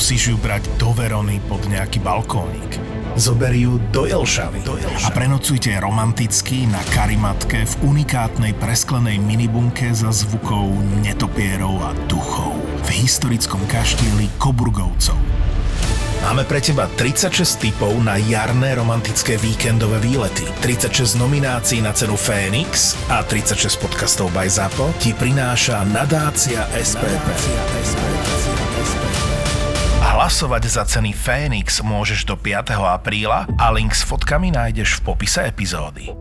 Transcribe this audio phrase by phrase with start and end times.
[0.00, 2.80] Nemusíš ju brať do Verony pod nejaký balkónik.
[3.20, 4.64] Zober ju do Jelšavy.
[4.64, 5.04] Do Jelšavy.
[5.04, 10.72] A prenocujte romanticky na karimatke v unikátnej presklenej minibunke za zvukou
[11.04, 12.56] netopierov a duchov
[12.88, 15.20] v historickom kaštieli Koburgovcov.
[16.24, 22.96] Máme pre teba 36 typov na jarné romantické víkendové výlety, 36 nominácií na cenu Fénix
[23.12, 28.49] a 36 podcastov by ZAPO ti prináša nadácia SPP.
[30.20, 32.76] Hlasovať za ceny Fénix môžeš do 5.
[32.76, 36.12] apríla a link s fotkami nájdeš v popise epizódy.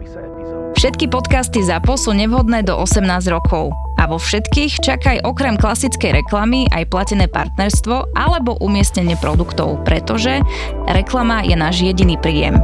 [0.79, 3.75] Všetky podcasty ZAPO sú nevhodné do 18 rokov.
[3.99, 10.39] A vo všetkých čakaj okrem klasickej reklamy aj platené partnerstvo alebo umiestnenie produktov, pretože
[10.87, 12.55] reklama je náš jediný príjem.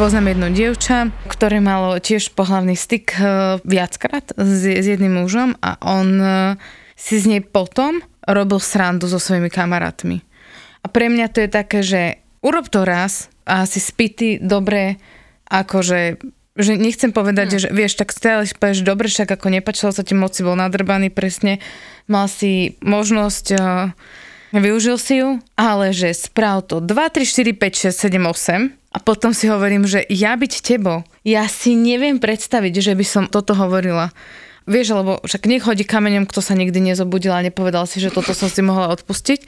[0.00, 5.76] Poznám jedno dievča, ktoré malo tiež pohlavný styk eh, viackrát s, s jedným mužom a
[5.84, 6.32] on eh,
[6.96, 10.24] si z nej potom robil srandu so svojimi kamarátmi.
[10.80, 14.96] A pre mňa to je také, že urob to raz a si spity dobre,
[15.52, 16.16] akože
[16.56, 17.60] že nechcem povedať, hmm.
[17.60, 21.60] že vieš, tak stále povieš, dobre, však ako nepačilo sa ti moci, bol nadrbaný presne,
[22.08, 23.92] mal si možnosť, uh,
[24.54, 28.98] využil si ju, ale že správ to 2, 3, 4, 5, 6, 7, 8 a
[28.98, 33.54] potom si hovorím, že ja byť tebou, ja si neviem predstaviť, že by som toto
[33.54, 34.10] hovorila.
[34.70, 38.36] Vieš, lebo však nech chodí kameňom, kto sa nikdy nezobudil a nepovedal si, že toto
[38.36, 39.42] som si mohla odpustiť,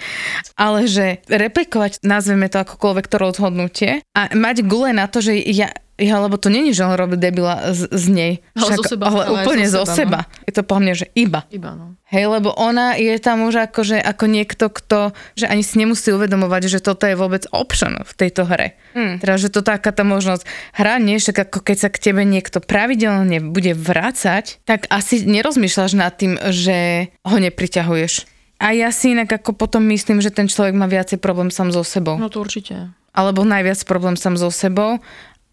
[0.56, 5.70] ale že replikovať, nazveme to akokoľvek to rozhodnutie a mať gule na to, že ja,
[6.02, 8.32] ja, lebo to není, že on robí debila z, z nej.
[8.58, 9.94] Ale, Však, zo seba, ale, ale úplne zo seba.
[9.94, 10.20] seba.
[10.26, 10.44] No.
[10.50, 11.46] Je to po mne, že iba.
[11.54, 11.94] Iba, no.
[12.12, 16.68] Hej, lebo ona je tam už akože, ako niekto, kto, že ani si nemusí uvedomovať,
[16.68, 18.76] že toto je vôbec option v tejto hre.
[18.92, 19.16] Hmm.
[19.16, 20.44] Teda, že to taká tá možnosť.
[20.76, 25.92] Hra nie, však ako keď sa k tebe niekto pravidelne bude vrácať, tak asi nerozmýšľaš
[25.96, 28.28] nad tým, že ho nepriťahuješ.
[28.62, 31.82] A ja si inak ako potom myslím, že ten človek má viacej problém sám so
[31.82, 32.14] sebou.
[32.20, 32.94] No to určite.
[33.12, 35.02] Alebo najviac problém sám so sebou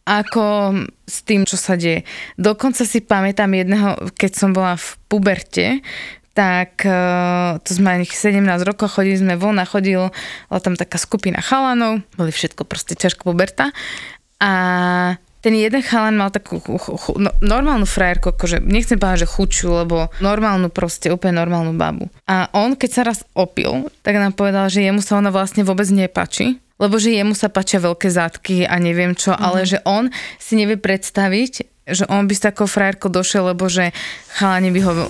[0.09, 0.74] ako
[1.06, 2.02] s tým, čo sa deje.
[2.34, 5.86] Dokonca si pamätám jedného, keď som bola v puberte,
[6.34, 10.09] tak uh, to sme 17 rokov, chodili sme von a chodil,
[10.50, 13.70] bola tam taká skupina chalanov, boli všetko proste ťažko puberta
[14.40, 14.52] a
[15.40, 19.72] ten jeden chalan mal takú ch- ch- no, normálnu frajerku, akože nechcem povedať, že chučiu,
[19.84, 22.12] lebo normálnu proste, úplne normálnu babu.
[22.28, 25.88] A on, keď sa raz opil, tak nám povedal, že jemu sa ona vlastne vôbec
[25.88, 29.45] nepačí, lebo že jemu sa páčia veľké zadky a neviem čo, mm-hmm.
[29.45, 30.07] ale že on
[30.40, 31.53] si nevie predstaviť,
[31.90, 33.91] že on by s takou frajerkou došiel, lebo že
[34.38, 35.03] chalani by ho uh,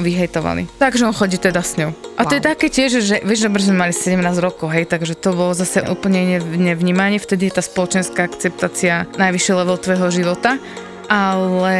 [0.00, 0.66] vyhejtovali.
[0.80, 1.92] Takže on chodí teda s ňou.
[2.16, 2.28] A wow.
[2.28, 5.52] to je také tiež, že vieš, že sme mali 17 rokov, hej, takže to bolo
[5.52, 10.58] zase úplne nevnímanie, vtedy je tá spoločenská akceptácia najvyšší level tvojho života
[11.06, 11.76] ale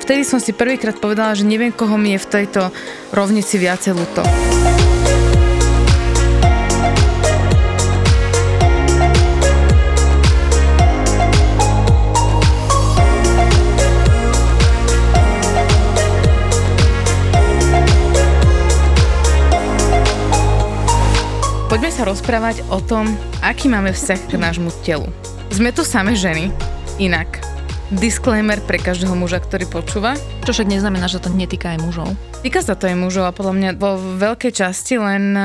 [0.00, 2.72] vtedy som si prvýkrát povedala, že neviem, koho mi je v tejto
[3.12, 4.24] rovnici viacej ľúto.
[22.00, 23.12] Sa rozprávať o tom,
[23.44, 25.04] aký máme vzťah k nášmu telu.
[25.52, 26.48] Sme tu same ženy,
[26.96, 27.44] inak.
[27.92, 30.16] Disclaimer pre každého muža, ktorý počúva.
[30.48, 32.08] Čo však neznamená, že to netýka aj mužov.
[32.40, 35.36] Týka sa to aj mužov a podľa mňa vo veľkej časti len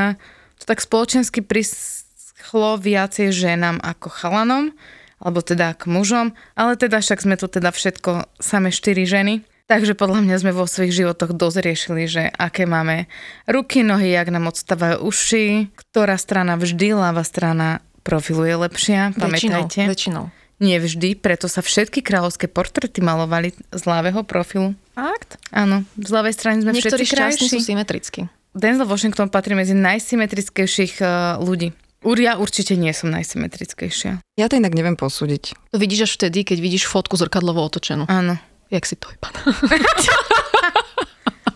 [0.55, 4.71] to tak spoločensky prischlo viacej ženám ako chalanom,
[5.19, 9.43] alebo teda ako mužom, ale teda však sme tu teda všetko same štyri ženy.
[9.65, 13.09] Takže podľa mňa sme vo svojich životoch dosť riešili, že aké máme
[13.49, 19.89] ruky, nohy, jak nám odstávajú uši, ktorá strana vždy, ľava strana profilu je lepšia, pamätajte.
[19.89, 20.29] Väčšinou,
[20.61, 24.77] Nie vždy, preto sa všetky kráľovské portrety malovali z ľavého profilu.
[24.93, 25.41] Fakt?
[25.49, 27.65] Áno, z ľavej strany sme Niektorí všetci šťastní sú krajší.
[27.65, 28.21] symetrickí.
[28.55, 31.73] Denzel Washington patrí medzi najsymetrickejších uh, ľudí.
[32.05, 34.21] Ur- Ja určite nie som najsymetrickejšia.
[34.37, 35.57] Ja to inak neviem posúdiť.
[35.73, 38.05] To vidíš až vtedy, keď vidíš fotku zrkadlovo otočenú.
[38.07, 38.37] Áno.
[38.71, 39.39] Jak si to vypadá.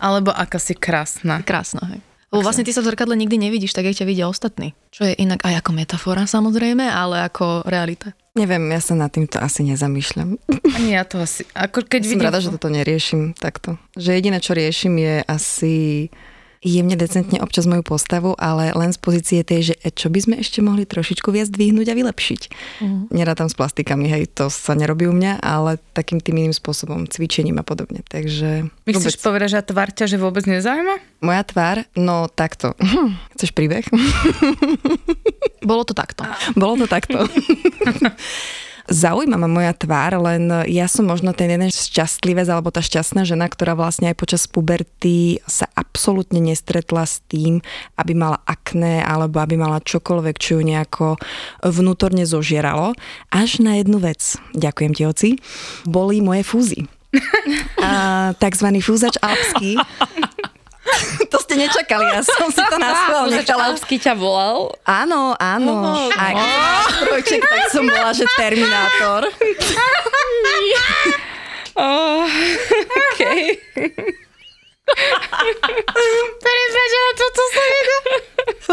[0.00, 1.44] Alebo aká si krásna.
[1.44, 2.00] Krásna, hej.
[2.30, 4.70] Lebo vlastne ty sa v zrkadle nikdy nevidíš, tak jak ťa vidia ostatní.
[4.94, 8.14] Čo je inak aj ako metafora samozrejme, ale ako realita.
[8.38, 10.38] Neviem, ja sa nad týmto asi nezamýšľam.
[10.78, 11.42] Ani ja to asi...
[11.58, 12.26] Ako keď Som vidím...
[12.30, 13.82] rada, že toto neriešim takto.
[13.98, 15.74] Že jediné, čo riešim je asi
[16.60, 20.34] jemne decentne občas moju postavu, ale len z pozície tej, že e, čo by sme
[20.38, 22.42] ešte mohli trošičku viac dvihnúť a vylepšiť.
[22.84, 22.98] Mhm.
[23.16, 27.56] Nerátam s plastikami, hej, to sa nerobí u mňa, ale takým tým iným spôsobom, cvičením
[27.56, 28.04] a podobne.
[28.04, 31.24] Takže My chceš vôbec- povedať, že tvár ťa, že vôbec nezaujíma?
[31.24, 32.76] Moja tvár, no takto.
[33.36, 33.84] Chceš príbeh?
[35.64, 36.24] Bolo to takto.
[36.56, 37.24] Bolo to takto.
[38.90, 43.46] zaujíma ma moja tvár, len ja som možno ten jeden šťastlivec alebo tá šťastná žena,
[43.46, 47.62] ktorá vlastne aj počas puberty sa absolútne nestretla s tým,
[47.94, 51.06] aby mala akné alebo aby mala čokoľvek, čo ju nejako
[51.62, 52.98] vnútorne zožieralo.
[53.30, 55.28] Až na jednu vec, ďakujem ti oci,
[55.86, 56.80] boli moje fúzy.
[57.82, 59.74] A, takzvaný fúzač alpský
[61.50, 63.74] ste nečakali, ja som si to na schvál nechala.
[63.74, 64.70] Ťa volal?
[64.86, 66.06] Áno, áno.
[66.06, 66.34] Oh, Aj
[67.02, 69.26] trojček, tak som bola, že Terminátor.
[71.80, 72.26] Oh,
[73.14, 73.56] okay.
[76.42, 77.98] Prepáč, ale toto sa nedá.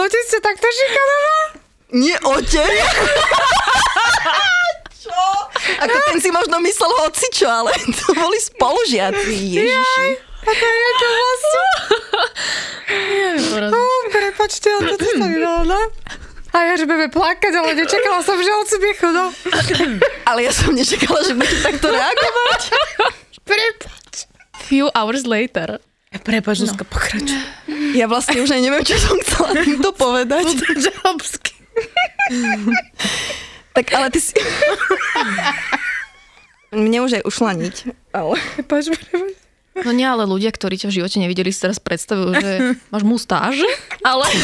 [0.01, 1.41] Otec sa takto šikanoval?
[1.93, 2.67] Nie otec.
[4.97, 5.13] čo?
[5.77, 9.31] Ako ten si možno myslel hocičo, ale to boli spolužiaci.
[9.55, 10.07] Ježiši.
[10.19, 11.65] A to je to vlastne.
[13.67, 15.81] Oh, prepačte, ale toto sa nedalo, no.
[16.55, 19.29] A ja, že budeme plakať, ale nečakala som, že od smiechu, no.
[20.25, 22.61] Ale ja som nečakala, že budete takto reagovať.
[23.43, 24.13] Prepač.
[24.65, 25.83] Few hours later.
[26.23, 26.89] Prepač, Zuzka, no.
[26.89, 27.37] pokračuj.
[27.93, 30.47] Ja vlastne už aj neviem, čo som chcela týmto povedať.
[30.87, 31.53] Žalbsky.
[33.75, 34.33] Tak ale ty si...
[36.73, 37.75] Mne už aj ušla niť.
[38.11, 38.35] Ale...
[38.57, 39.46] Prepač, prepač.
[39.85, 42.51] No nie, ale ľudia, ktorí ťa v živote nevideli, si teraz predstavujú, že
[42.93, 43.61] máš mustáž,
[44.01, 44.25] ale...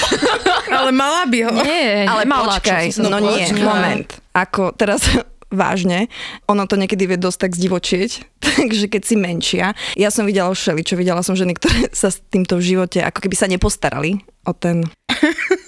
[0.73, 1.51] Ale mala by ho.
[1.61, 3.61] Nie, Ale nemala, počkaj, sa no nie, počkaj.
[3.61, 4.09] moment.
[4.33, 5.05] Ako teraz
[5.53, 6.09] vážne,
[6.49, 10.73] ono to niekedy vie dosť tak zdivočieť, takže keď si menšia, ja som videla už
[10.81, 14.53] čo videla som ženy, ktoré sa s týmto v živote ako keby sa nepostarali o
[14.53, 14.83] ten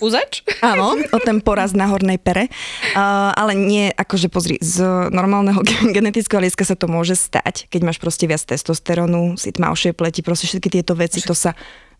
[0.03, 0.43] Uzač?
[0.59, 2.51] Áno, o ten poraz na hornej pere.
[2.91, 5.63] Uh, ale nie, akože pozri, z normálneho
[5.95, 10.51] genetického hľadiska sa to môže stať, keď máš proste viac testosterónu, si tmavšie pleti, proste
[10.51, 11.55] všetky tieto veci, to sa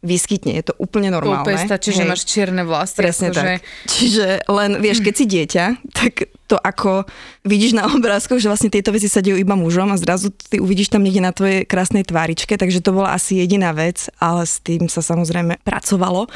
[0.05, 1.41] vyskytne, je to úplne normálne.
[1.41, 2.99] Úplne stačí, že máš čierne vlasy.
[2.99, 3.41] Presne akože...
[3.41, 3.59] tak.
[3.89, 5.65] Čiže len, vieš, keď si dieťa,
[5.97, 6.13] tak
[6.45, 7.09] to ako
[7.41, 10.93] vidíš na obrázkoch, že vlastne tieto veci sa dejú iba mužom a zrazu ty uvidíš
[10.93, 14.85] tam niekde na tvojej krásnej tváričke, takže to bola asi jediná vec, ale s tým
[14.85, 16.29] sa samozrejme pracovalo.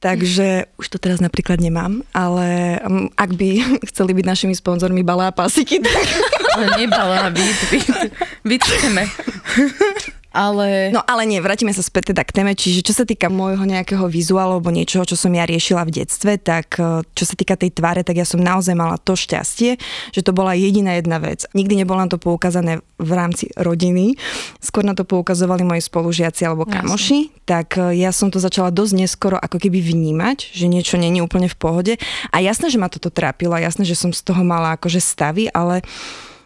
[0.00, 3.48] Takže už to teraz napríklad nemám, ale um, ak by
[3.92, 6.06] chceli byť našimi sponzormi Balá a Pasiky, tak
[6.54, 7.86] Ale nebala, byt, byt,
[8.46, 9.02] byt chceme.
[10.34, 10.90] Ale...
[10.90, 14.02] No ale nie, vrátime sa späť teda k téme, čiže čo sa týka môjho nejakého
[14.10, 17.70] vizuálu alebo niečoho, čo som ja riešila v detstve, tak eh, čo sa týka tej
[17.70, 19.78] tváre, tak ja som naozaj mala to šťastie,
[20.10, 21.46] že to bola jediná jedna vec.
[21.54, 24.18] Nikdy nebolo na to poukázané v rámci rodiny,
[24.58, 29.06] skôr na to poukazovali moji spolužiaci alebo kamoši, tak eh, ja som to začala dosť
[29.06, 31.94] neskoro ako keby vnímať, že niečo není úplne v pohode.
[32.34, 35.86] A jasné, že ma toto trápilo, jasné, že som z toho mala akože stavy, ale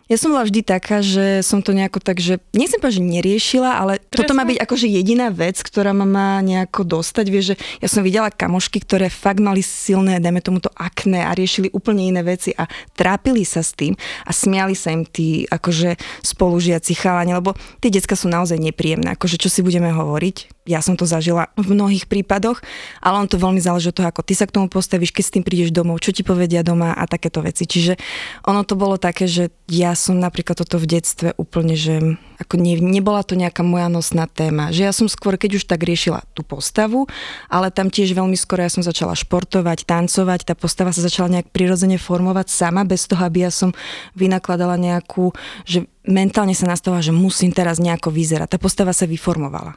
[0.09, 3.71] ja som bola vždy taká, že som to nejako tak, že nechcem povedať, že neriešila,
[3.77, 4.17] ale Presne.
[4.25, 7.27] toto má byť akože jediná vec, ktorá ma má nejako dostať.
[7.29, 11.69] Vieš, že ja som videla kamošky, ktoré fakt mali silné, dajme tomuto akné a riešili
[11.77, 12.65] úplne iné veci a
[12.97, 13.93] trápili sa s tým
[14.25, 17.53] a smiali sa im tí akože spolužiaci chalani, lebo
[17.85, 19.13] tie decka sú naozaj nepríjemné.
[19.13, 20.57] Akože čo si budeme hovoriť?
[20.69, 22.61] Ja som to zažila v mnohých prípadoch,
[23.01, 25.35] ale on to veľmi záleží od toho, ako ty sa k tomu postavíš, keď s
[25.37, 27.65] tým prídeš domov, čo ti povedia doma a takéto veci.
[27.65, 27.97] Čiže
[28.45, 31.99] ono to bolo také, že ja som napríklad toto v detstve úplne, že
[32.39, 34.71] ako ne, nebola to nejaká moja nosná téma.
[34.71, 37.11] Že ja som skôr, keď už tak riešila tú postavu,
[37.51, 41.51] ale tam tiež veľmi skoro ja som začala športovať, tancovať, tá postava sa začala nejak
[41.51, 43.75] prirodzene formovať sama, bez toho, aby ja som
[44.15, 45.35] vynakladala nejakú,
[45.67, 48.55] že mentálne sa nastavila, že musím teraz nejako vyzerať.
[48.55, 49.75] Tá postava sa vyformovala.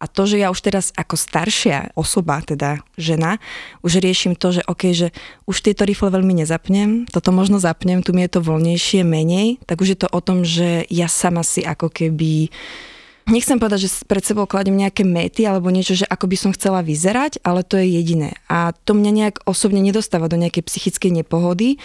[0.00, 3.36] A to, že ja už teraz ako staršia osoba, teda žena,
[3.84, 5.12] už riešim to, že OK, že
[5.44, 9.84] už tieto rifle veľmi nezapnem, toto možno zapnem, tu mi je to voľnejšie, menej, tak
[9.84, 12.48] už je to o tom, že ja sama si ako keby
[13.30, 16.82] Nechcem povedať, že pred sebou kladem nejaké méty alebo niečo, že ako by som chcela
[16.82, 18.34] vyzerať, ale to je jediné.
[18.50, 21.78] A to mňa nejak osobne nedostáva do nejakej psychickej nepohody,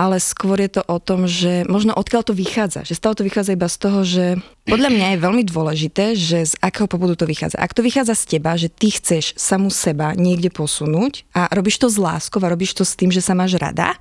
[0.00, 2.88] ale skôr je to o tom, že možno odkiaľ to vychádza.
[2.88, 4.24] Že stále to vychádza iba z toho, že
[4.64, 7.60] podľa mňa je veľmi dôležité, že z akého pobudu to vychádza.
[7.60, 11.92] Ak to vychádza z teba, že ty chceš samu seba niekde posunúť a robíš to
[11.92, 13.92] s láskou a robíš to s tým, že sa máš rada,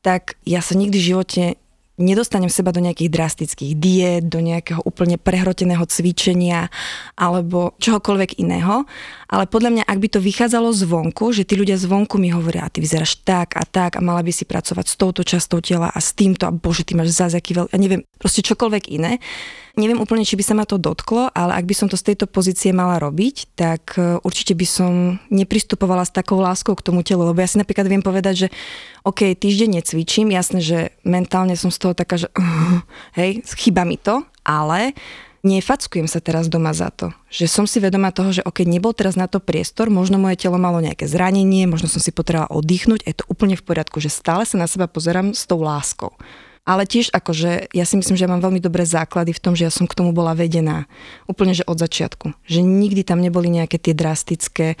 [0.00, 1.42] tak ja sa nikdy v živote
[1.96, 6.68] nedostanem seba do nejakých drastických diet, do nejakého úplne prehroteného cvičenia
[7.16, 8.84] alebo čohokoľvek iného.
[9.26, 12.72] Ale podľa mňa, ak by to vychádzalo zvonku, že tí ľudia zvonku mi hovoria, a
[12.72, 15.98] ty vyzeráš tak a tak a mala by si pracovať s touto častou tela a
[15.98, 19.18] s týmto a bože, ty máš zás aký veľký, ja neviem, proste čokoľvek iné.
[19.76, 22.24] Neviem úplne, či by sa ma to dotklo, ale ak by som to z tejto
[22.24, 27.28] pozície mala robiť, tak e, určite by som nepristupovala s takou láskou k tomu telu,
[27.28, 28.48] lebo ja si napríklad viem povedať, že
[29.04, 32.32] OK, týždeň necvičím, jasné, že mentálne som z toho taká, že
[33.20, 34.96] hej, chýba mi to, ale
[35.44, 37.12] nefackujem sa teraz doma za to.
[37.28, 40.56] Že som si vedomá toho, že ok, nebol teraz na to priestor, možno moje telo
[40.56, 44.48] malo nejaké zranenie, možno som si potrebovala oddychnúť, je to úplne v poriadku, že stále
[44.48, 46.16] sa na seba pozerám s tou láskou.
[46.66, 49.70] Ale tiež akože, ja si myslím, že ja mám veľmi dobré základy v tom, že
[49.70, 50.90] ja som k tomu bola vedená.
[51.30, 52.34] Úplne, že od začiatku.
[52.42, 54.74] Že nikdy tam neboli nejaké tie drastické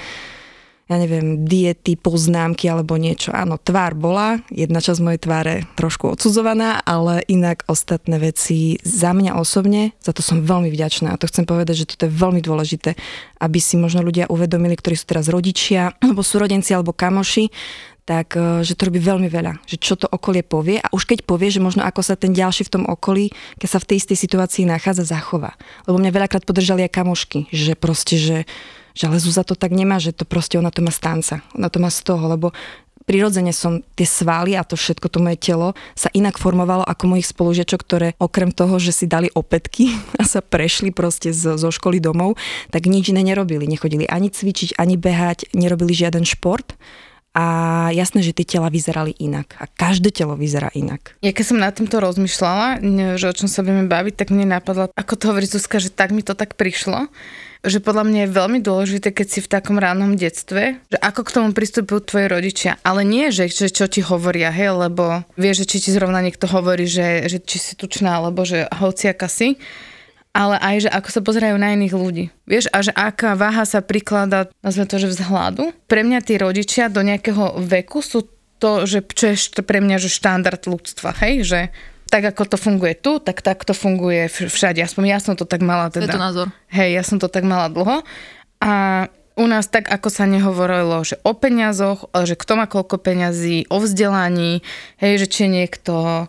[0.86, 3.34] ja neviem, diety, poznámky alebo niečo.
[3.34, 9.34] Áno, tvár bola, jedna časť mojej tváre trošku odsudzovaná, ale inak ostatné veci za mňa
[9.34, 12.94] osobne, za to som veľmi vďačná a to chcem povedať, že toto je veľmi dôležité,
[13.42, 17.50] aby si možno ľudia uvedomili, ktorí sú teraz rodičia, alebo súrodenci, alebo kamoši,
[18.06, 21.26] tak e, že to robí veľmi veľa, že čo to okolie povie a už keď
[21.26, 24.16] povie, že možno ako sa ten ďalší v tom okolí, keď sa v tej istej
[24.16, 25.58] situácii nachádza, zachová.
[25.90, 28.38] Lebo mňa veľakrát podržali aj kamošky, že proste, že
[28.96, 31.44] že ale Zúza to tak nemá, že to proste ona to má stanca.
[31.52, 32.56] Ona to má z toho, lebo
[33.04, 37.28] prirodzene som tie svaly a to všetko, to moje telo sa inak formovalo ako mojich
[37.30, 42.02] spolužiečok, ktoré okrem toho, že si dali opätky a sa prešli proste zo, zo školy
[42.02, 42.40] domov,
[42.72, 43.64] tak nič iné nerobili.
[43.70, 46.72] Nechodili ani cvičiť, ani behať, nerobili žiaden šport.
[47.36, 47.44] A
[47.92, 49.60] jasné, že tie tela vyzerali inak.
[49.60, 51.20] A každé telo vyzerá inak.
[51.20, 52.80] Ja keď som nad týmto rozmýšľala,
[53.20, 56.16] že o čom sa budeme baviť, tak mne napadlo, ako to hovorí Zuzka, že tak
[56.16, 57.12] mi to tak prišlo,
[57.60, 61.34] že podľa mňa je veľmi dôležité, keď si v takom ránom detstve, že ako k
[61.36, 62.72] tomu pristupujú tvoji rodičia.
[62.80, 66.48] Ale nie, že, že čo ti hovoria, hej, lebo vieš, že či ti zrovna niekto
[66.48, 69.60] hovorí, že, že či si tučná, alebo že hociaka si,
[70.36, 72.28] ale aj, že ako sa pozerajú na iných ľudí.
[72.44, 75.72] Vieš, a že aká váha sa prikladá, nazveme to, že vzhľadu.
[75.88, 78.28] Pre mňa tí rodičia do nejakého veku sú
[78.60, 81.60] to, že čo je pre mňa že štandard ľudstva, hej, že
[82.12, 84.78] tak ako to funguje tu, tak tak to funguje všade.
[84.84, 86.12] Aspoň ja som to tak mala teda.
[86.12, 86.46] Je to názor.
[86.68, 88.04] Hej, ja som to tak mala dlho.
[88.60, 88.72] A
[89.36, 93.82] u nás tak, ako sa nehovorilo, že o peniazoch, že kto má koľko peňazí, o
[93.82, 94.64] vzdelaní,
[94.96, 96.28] hej, že či niekto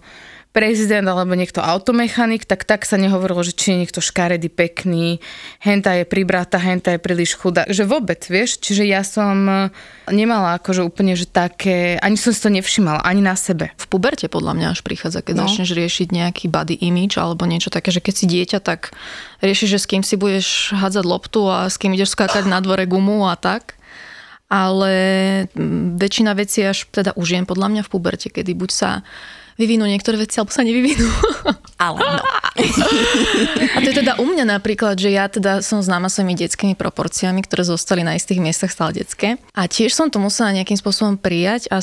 [0.58, 5.22] prezident alebo niekto automechanik, tak tak sa nehovorilo, že či je niekto škaredý, pekný,
[5.62, 9.70] henta je pribrata, henta je príliš chudá, že vôbec, vieš, čiže ja som eh,
[10.10, 13.70] nemala akože úplne, že také, ani som si to nevšimala, ani na sebe.
[13.78, 15.42] V puberte podľa mňa až prichádza, keď no.
[15.46, 18.98] začneš riešiť nejaký body image alebo niečo také, že keď si dieťa, tak
[19.46, 22.90] riešiš, že s kým si budeš hádzať loptu a s kým ideš skákať na dvore
[22.90, 23.78] gumu a tak
[24.48, 24.96] ale
[26.00, 28.90] väčšina vecí až teda užijem podľa mňa v puberte, kedy buď sa
[29.58, 31.10] vyvinú niektoré veci, alebo sa nevyvinú.
[31.78, 32.22] Ale no.
[33.74, 37.46] A to je teda u mňa napríklad, že ja teda som známa svojimi detskými proporciami,
[37.46, 39.38] ktoré zostali na istých miestach stále detské.
[39.54, 41.82] A tiež som to musela nejakým spôsobom prijať a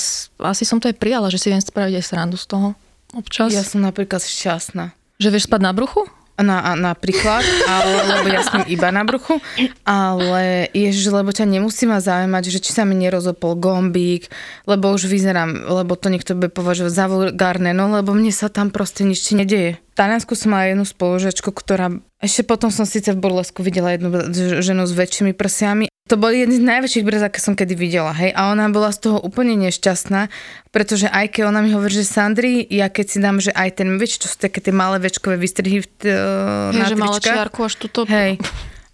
[0.51, 2.69] asi som to aj prijala, že si viem spraviť aj srandu z toho
[3.15, 3.55] občas.
[3.55, 4.91] Ja som napríklad šťastná.
[5.23, 6.11] Že vieš spať na bruchu?
[6.35, 9.39] Na, napríklad, ale, lebo ja som iba na bruchu,
[9.87, 14.27] ale ježiš, lebo ťa nemusí ma zaujímať, že či sa mi nerozopol gombík,
[14.67, 18.75] lebo už vyzerám, lebo to niekto by považoval za vulgárne, no lebo mne sa tam
[18.75, 19.79] proste nič nedeje.
[19.79, 24.11] V Taliansku som mala jednu spolužečku, ktorá ešte potom som síce v burlesku videla jednu
[24.59, 28.29] ženu s väčšími prsiami to bol jeden z najväčších brez, aké som kedy videla, hej.
[28.37, 30.29] A ona bola z toho úplne nešťastná,
[30.69, 33.97] pretože aj keď ona mi hovorí, že Sandri, ja keď si dám, že aj ten,
[33.97, 37.65] vieš, čo sú také tie malé večkové vystrihy v t- hej, na že mala čiarku
[37.65, 38.05] až tuto.
[38.05, 38.37] Hej.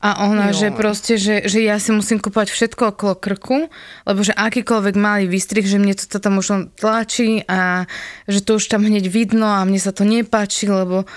[0.01, 0.65] A ona, jo.
[0.65, 3.59] že proste, že, že ja si musím kúpať všetko okolo krku,
[4.07, 7.91] lebo že akýkoľvek malý výstrih, že mne to tam už tlačí a
[8.31, 11.11] že to už tam hneď vidno a mne sa to nepáči, lebo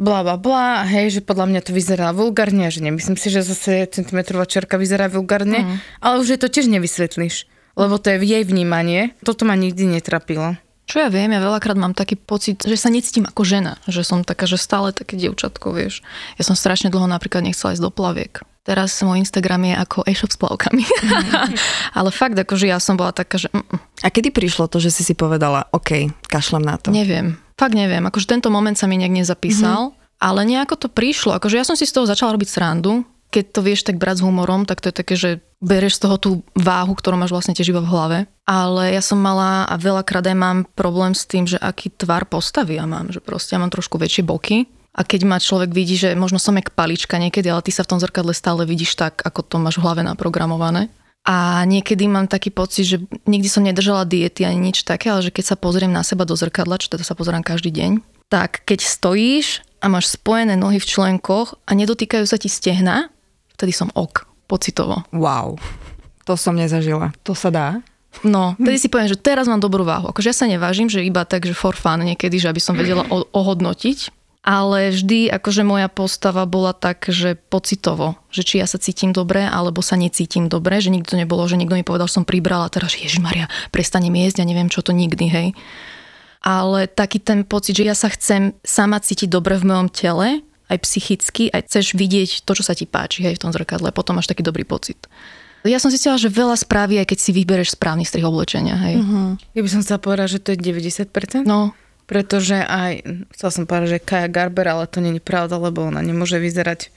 [0.00, 3.84] bla bla bla, hej, že podľa mňa to vyzerá vulgárne, že nemyslím si, že zase
[3.92, 5.76] centimetrová čerka vyzerá vulgárne, mm.
[6.00, 7.44] ale už je to tiež nevysvetlíš,
[7.76, 9.12] lebo to je jej vnímanie.
[9.20, 10.56] Toto ma nikdy netrapilo.
[10.90, 14.26] Čo ja viem, ja veľakrát mám taký pocit, že sa necítim ako žena, že som
[14.26, 16.02] taká, že stále také dievčatko, vieš.
[16.34, 18.42] Ja som strašne dlho napríklad nechcela ísť do plaviek.
[18.66, 20.82] Teraz môj Instagram je ako e-shop s plavkami.
[20.82, 21.54] Mm.
[21.98, 23.46] Ale fakt, akože ja som bola taká, že...
[23.54, 23.78] Mm.
[24.02, 26.90] A kedy prišlo to, že si si povedala, OK, kašlem na to?
[26.90, 27.38] Neviem.
[27.60, 30.16] Fakt neviem, akože tento moment sa mi nejak nezapísal, mm-hmm.
[30.16, 33.60] ale nejako to prišlo, akože ja som si z toho začala robiť srandu, keď to
[33.60, 36.96] vieš tak brať s humorom, tak to je také, že bereš z toho tú váhu,
[36.96, 38.18] ktorú máš vlastne tiež iba v hlave.
[38.48, 42.80] Ale ja som mala a veľakrát aj mám problém s tým, že aký tvar postavy
[42.80, 44.66] ja mám, že proste ja mám trošku väčšie boky.
[44.90, 47.94] A keď ma človek vidí, že možno som jak palička niekedy, ale ty sa v
[47.94, 50.90] tom zrkadle stále vidíš tak, ako to máš v hlave naprogramované.
[51.28, 52.96] A niekedy mám taký pocit, že
[53.28, 56.32] nikdy som nedržala diety ani nič také, ale že keď sa pozriem na seba do
[56.32, 58.00] zrkadla, čo teda sa pozerám každý deň,
[58.32, 63.12] tak keď stojíš a máš spojené nohy v členkoch a nedotýkajú sa ti stehna,
[63.52, 65.04] vtedy som ok, pocitovo.
[65.12, 65.60] Wow,
[66.24, 67.12] to som nezažila.
[67.28, 67.68] To sa dá?
[68.26, 70.10] No, tedy si poviem, že teraz mám dobrú váhu.
[70.10, 73.06] Akože ja sa nevážim, že iba tak, že for fun niekedy, že aby som vedela
[73.10, 74.10] ohodnotiť,
[74.40, 79.44] ale vždy akože moja postava bola tak, že pocitovo, že či ja sa cítim dobre,
[79.44, 82.72] alebo sa necítim dobre, že nikdy to nebolo, že niekto mi povedal, že som pribrala,
[82.72, 85.48] teraz, že Maria, prestanem jesť, ja neviem čo to nikdy, hej.
[86.40, 90.40] Ale taký ten pocit, že ja sa chcem sama cítiť dobre v mojom tele,
[90.72, 94.16] aj psychicky, aj chceš vidieť to, čo sa ti páči, hej, v tom zrkadle, potom
[94.16, 94.96] máš taký dobrý pocit.
[95.60, 99.04] Ja som zistila, že veľa spraví, aj keď si vybereš správny strih oblečenia, hej.
[99.04, 99.36] Uh-huh.
[99.52, 101.44] Ja by som chcela povedať, že to je 90%.
[101.44, 101.76] No,
[102.10, 103.06] pretože aj,
[103.38, 106.90] chcel som povedať, že Kaja Garber, ale to není pravda, lebo ona nemôže vyzerať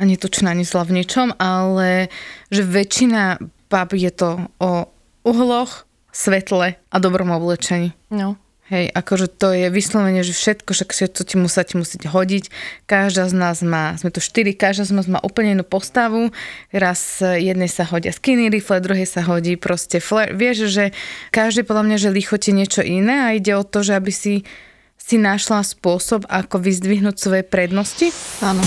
[0.00, 2.08] ani tučná, ani zla v ničom, ale
[2.48, 4.88] že väčšina bab je to o
[5.28, 5.84] uhloch,
[6.16, 7.92] svetle a dobrom oblečení.
[8.08, 8.40] No.
[8.72, 12.48] Hej, akože to je vyslovene, že všetko, však všetko ti musí, ti musíte hodiť.
[12.88, 16.32] Každá z nás má, sme tu štyri, každá z nás má úplne inú postavu.
[16.72, 20.32] Raz jednej sa hodia skinny rifle, druhej sa hodí proste flare.
[20.32, 20.84] Vieš, že
[21.28, 24.48] každý podľa mňa, že lichote niečo iné a ide o to, že aby si
[24.96, 28.08] si našla spôsob, ako vyzdvihnúť svoje prednosti.
[28.40, 28.64] Áno.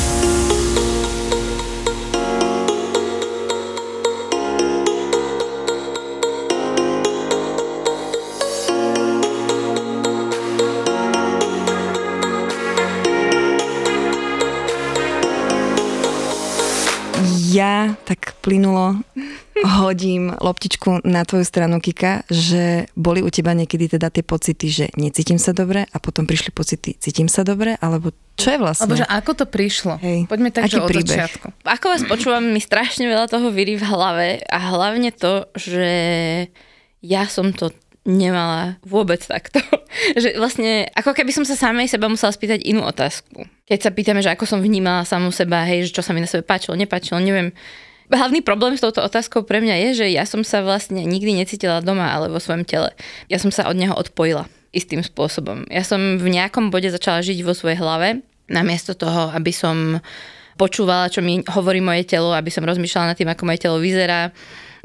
[17.68, 19.04] Ja tak plynulo
[19.66, 24.86] hodím loptičku na tvoju stranu, Kika, že boli u teba niekedy teda tie pocity, že
[24.96, 28.86] necítim sa dobre a potom prišli pocity, cítim sa dobre, alebo čo je vlastne?
[28.86, 29.98] Alebo že ako to prišlo?
[29.98, 30.30] Hej.
[30.30, 31.10] Poďme tak, Aký že od príbeh?
[31.10, 31.48] začiatku.
[31.66, 35.90] Ako vás počúvam, mi strašne veľa toho vyrí v hlave a hlavne to, že
[37.02, 37.74] ja som to
[38.06, 39.58] nemala vôbec takto.
[40.22, 43.57] že vlastne, ako keby som sa samej seba musela spýtať inú otázku.
[43.68, 46.30] Keď sa pýtame, že ako som vnímala samú seba, hej, že čo sa mi na
[46.30, 47.52] sebe páčilo, nepáčilo, neviem.
[48.08, 51.84] Hlavný problém s touto otázkou pre mňa je, že ja som sa vlastne nikdy necítila
[51.84, 52.96] doma, ale vo svojom tele.
[53.28, 55.68] Ja som sa od neho odpojila istým spôsobom.
[55.68, 60.00] Ja som v nejakom bode začala žiť vo svojej hlave, namiesto toho, aby som
[60.56, 64.32] počúvala, čo mi hovorí moje telo, aby som rozmýšľala nad tým, ako moje telo vyzerá.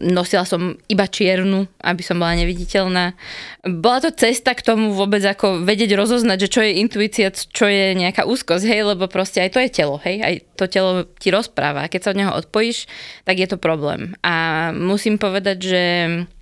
[0.02, 3.14] Nosila som iba čiernu, aby som bola neviditeľná.
[3.62, 7.94] Bola to cesta k tomu vôbec ako vedieť rozoznať, že čo je intuícia, čo je
[7.94, 11.86] nejaká úzkosť, hej, lebo proste aj to je telo, hej, aj to telo ti rozpráva.
[11.86, 12.90] Keď sa od neho odpojíš,
[13.22, 14.18] tak je to problém.
[14.26, 15.82] A musím povedať, že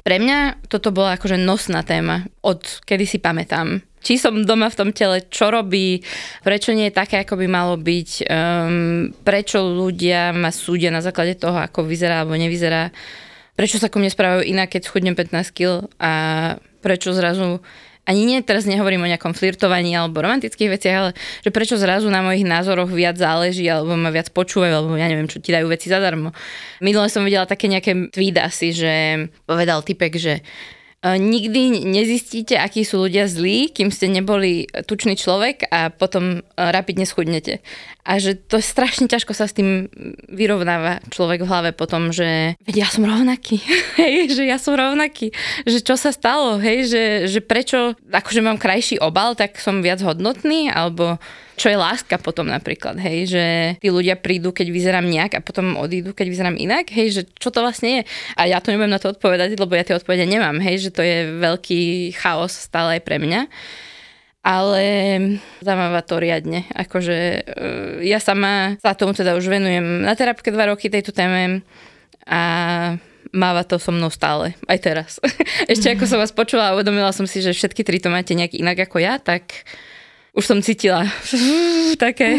[0.00, 4.78] pre mňa toto bola akože nosná téma, od kedy si pamätám či som doma v
[4.80, 6.00] tom tele, čo robí,
[6.40, 11.36] prečo nie je také, ako by malo byť, um, prečo ľudia ma súdia na základe
[11.36, 12.88] toho, ako vyzerá alebo nevyzerá,
[13.60, 16.12] prečo sa ku mne správajú inak, keď schudnem 15 kg a
[16.80, 17.60] prečo zrazu
[18.08, 21.10] ani nie, teraz nehovorím o nejakom flirtovaní alebo romantických veciach, ale
[21.44, 25.28] že prečo zrazu na mojich názoroch viac záleží alebo ma viac počúvajú, alebo ja neviem,
[25.28, 26.32] čo ti dajú veci zadarmo.
[26.80, 30.40] Minule som videla také nejaké tweet asi, že povedal typek, že
[31.00, 36.40] E, nikdy nezistíte, akí sú ľudia zlí, kým ste neboli tučný človek a potom e,
[36.52, 37.64] rapidne schudnete.
[38.10, 39.86] A že to je strašne ťažko sa s tým
[40.26, 43.62] vyrovnáva človek v hlave potom, že veď ja som rovnaký,
[44.02, 45.30] hej, že ja som rovnaký,
[45.62, 50.02] že čo sa stalo, hej, že, že prečo, akože mám krajší obal, tak som viac
[50.02, 51.23] hodnotný, alebo
[51.54, 53.44] čo je láska potom napríklad, hej, že
[53.78, 57.52] tí ľudia prídu, keď vyzerám nejak a potom odídu, keď vyzerám inak, hej, že čo
[57.52, 58.02] to vlastne je.
[58.34, 61.04] A ja to nebudem na to odpovedať, lebo ja tie odpovede nemám, hej, že to
[61.04, 63.46] je veľký chaos stále aj pre mňa.
[64.40, 64.84] Ale
[65.60, 66.64] zamáva to riadne.
[66.72, 67.40] Akože e,
[68.08, 71.60] ja sama sa tomu teda už venujem na terapke dva roky tejto téme
[72.24, 72.40] a
[73.36, 75.10] máva to so mnou stále, aj teraz.
[75.72, 78.56] Ešte ako som vás počula a uvedomila som si, že všetky tri to máte nejak
[78.56, 79.68] inak ako ja, tak
[80.32, 81.04] už som cítila
[82.04, 82.38] také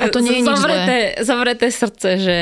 [0.00, 2.36] A to nie je zavreté, zavreté srdce, že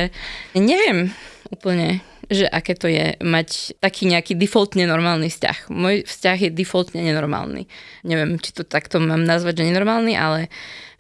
[0.55, 1.11] neviem
[1.51, 5.73] úplne, že aké to je mať taký nejaký defaultne normálny vzťah.
[5.73, 7.69] Môj vzťah je defaultne nenormálny.
[8.07, 10.53] Neviem, či to takto mám nazvať, že nenormálny, ale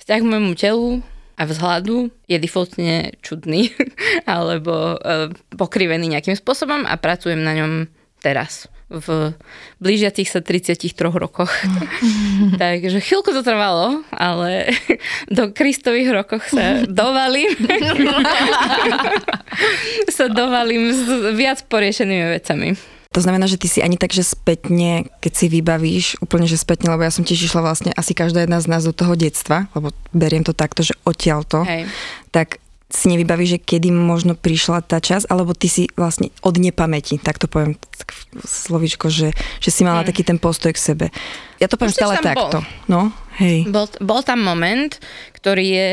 [0.05, 0.91] vzťah k môjmu telu
[1.35, 3.75] a vzhľadu je defaultne čudný
[4.29, 7.73] alebo e, pokrivený nejakým spôsobom a pracujem na ňom
[8.23, 9.33] teraz v
[9.81, 11.49] blížiacich sa 33 rokoch.
[12.63, 14.71] Takže chvíľku to trvalo, ale
[15.37, 17.57] do Kristových rokoch sa dovalím.
[20.13, 22.69] sa dovalím s viac poriešenými vecami.
[23.15, 26.91] To znamená, že ty si ani tak, že spätne, keď si vybavíš, úplne že spätne,
[26.91, 29.95] lebo ja som tiež išla vlastne asi každá jedna z nás do toho detstva, lebo
[30.11, 31.87] beriem to takto, že odtiaľ to, Hej.
[32.35, 32.59] tak
[32.95, 37.43] si nevybavíš, že kedy možno prišla tá čas, alebo ty si vlastne od nepamäti, tak
[37.43, 40.09] to poviem tak slovíčko, že, že si mala Hmm.
[40.09, 41.07] taký ten postoj k sebe.
[41.59, 42.31] Ja to poviem Určite stále tam bol.
[42.31, 42.59] takto.
[42.87, 43.01] No,
[43.37, 43.67] hej.
[43.67, 44.95] Bol, bol tam moment,
[45.35, 45.91] ktorý je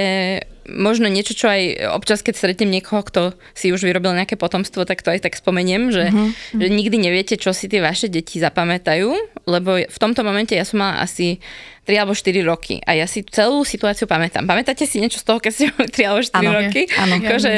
[0.63, 3.21] možno niečo, čo aj občas, keď stretnem niekoho, kto
[3.51, 6.13] si už vyrobil nejaké potomstvo, tak to aj tak spomeniem, že,
[6.51, 9.09] že nikdy neviete, čo si tie vaše deti zapamätajú,
[9.43, 11.41] lebo v tomto momente ja som mala asi
[11.81, 14.45] 3 alebo 4 roky a ja si celú situáciu pamätám.
[14.45, 16.81] Pamätáte si niečo z toho, keď ste mali 3 alebo 4 Áno, roky?
[16.93, 17.13] áno.
[17.17, 17.51] Akože,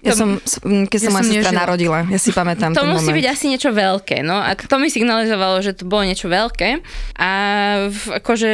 [0.00, 0.28] Ja to- som,
[0.88, 3.18] keď sa Ja moja som sestra narodila, ja si pamätám to musí moment.
[3.20, 6.80] byť asi niečo veľké, no a to mi signalizovalo, že to bolo niečo veľké
[7.14, 7.30] a
[7.86, 8.50] v, akože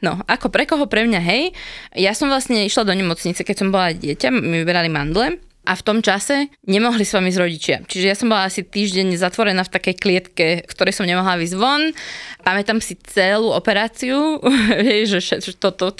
[0.00, 0.88] No, ako pre koho?
[0.88, 1.52] Pre mňa, hej.
[1.92, 5.82] Ja som vlastne išla do nemocnice, keď som bola dieťa, mi vyberali mandle a v
[5.84, 7.76] tom čase nemohli s vami z rodičia.
[7.84, 11.56] Čiže ja som bola asi týždeň zatvorená v takej klietke, v ktorej som nemohla výsť
[11.60, 11.92] von.
[12.40, 14.40] Pamätám si celú operáciu,
[15.12, 15.20] že
[15.60, 15.92] toto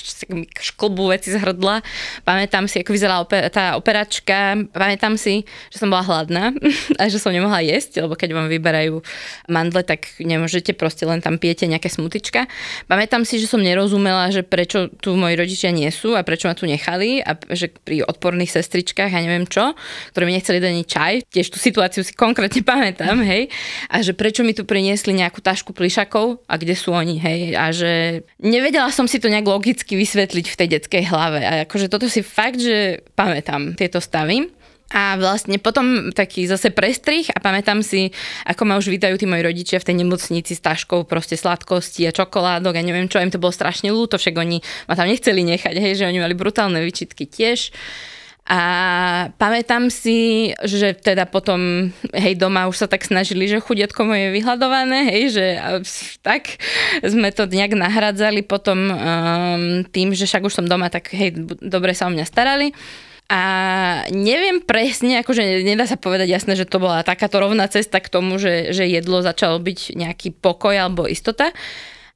[0.56, 1.84] šklbu veci z hrdla.
[2.24, 4.64] Pamätám si, ako vyzerala tá operačka.
[4.72, 6.56] Pamätám si, že som bola hladná
[7.00, 9.04] a že som nemohla jesť, lebo keď vám vyberajú
[9.52, 12.48] mandle, tak nemôžete, proste len tam pijete nejaké smutička.
[12.88, 16.56] Pamätám si, že som nerozumela, že prečo tu moji rodičia nie sú a prečo ma
[16.56, 19.74] tu nechali a že pri odporných sestričkách, ja neviem čo,
[20.14, 21.14] ktoré mi nechceli dať ani čaj.
[21.26, 23.50] Tiež tú situáciu si konkrétne pamätám, hej.
[23.90, 27.40] A že prečo mi tu priniesli nejakú tašku plišakov a kde sú oni, hej.
[27.58, 31.42] A že nevedela som si to nejak logicky vysvetliť v tej detskej hlave.
[31.42, 34.46] A akože toto si fakt, že pamätám tieto stavy.
[34.90, 38.10] A vlastne potom taký zase prestrih a pamätám si,
[38.42, 42.14] ako ma už vítajú tí moji rodičia v tej nemocnici s taškou proste sladkosti a
[42.14, 44.58] čokoládok a neviem čo, im to bolo strašne ľúto, však oni
[44.90, 47.70] ma tam nechceli nechať, hej, že oni mali brutálne výčitky tiež.
[48.50, 48.60] A
[49.38, 55.06] pamätám si, že teda potom, hej, doma už sa tak snažili, že chudetko moje vyhľadované,
[55.06, 55.46] hej, že
[56.18, 56.58] tak
[56.98, 58.98] sme to nejak nahradzali potom um,
[59.86, 61.30] tým, že však už som doma, tak hej,
[61.62, 62.74] dobre sa o mňa starali.
[63.30, 63.42] A
[64.10, 68.42] neviem presne, akože nedá sa povedať jasné, že to bola takáto rovná cesta k tomu,
[68.42, 71.54] že, že jedlo začalo byť nejaký pokoj alebo istota.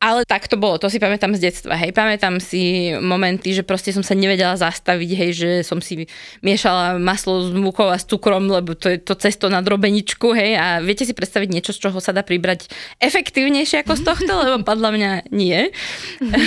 [0.05, 1.97] Ale tak to bolo, to si pamätám z detstva, hej.
[1.97, 6.05] Pamätám si momenty, že proste som sa nevedela zastaviť, hej, že som si
[6.45, 10.61] miešala maslo s múkou a s cukrom, lebo to je to cesto na drobeničku, hej.
[10.61, 12.69] A viete si predstaviť niečo, z čoho sa dá pribrať
[13.01, 15.73] efektívnejšie ako z tohto, lebo podľa mňa nie.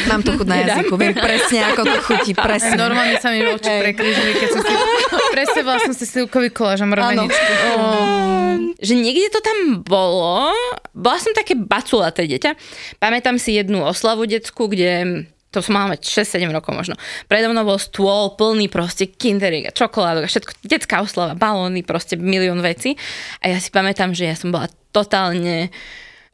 [0.06, 2.78] Mám to chuť na jazyku, viem presne, ako to chutí, presne.
[2.78, 4.74] Normálne sa mi oči prekryžili, keď som si
[5.38, 7.54] predstavila som si silkový koláž a mrveničku.
[7.74, 8.74] Oh.
[8.78, 10.54] Že niekde to tam bolo.
[10.94, 12.54] Bola som také baculaté dieťa.
[13.02, 15.24] Pamätám si si jednu oslavu detskú, kde
[15.56, 17.00] to som mala mať 6-7 rokov možno.
[17.32, 22.20] Predo mnou bol stôl plný proste kinderík a čokoládok a všetko, detská oslava, balóny, proste
[22.20, 23.00] milión vecí.
[23.40, 25.72] A ja si pamätám, že ja som bola totálne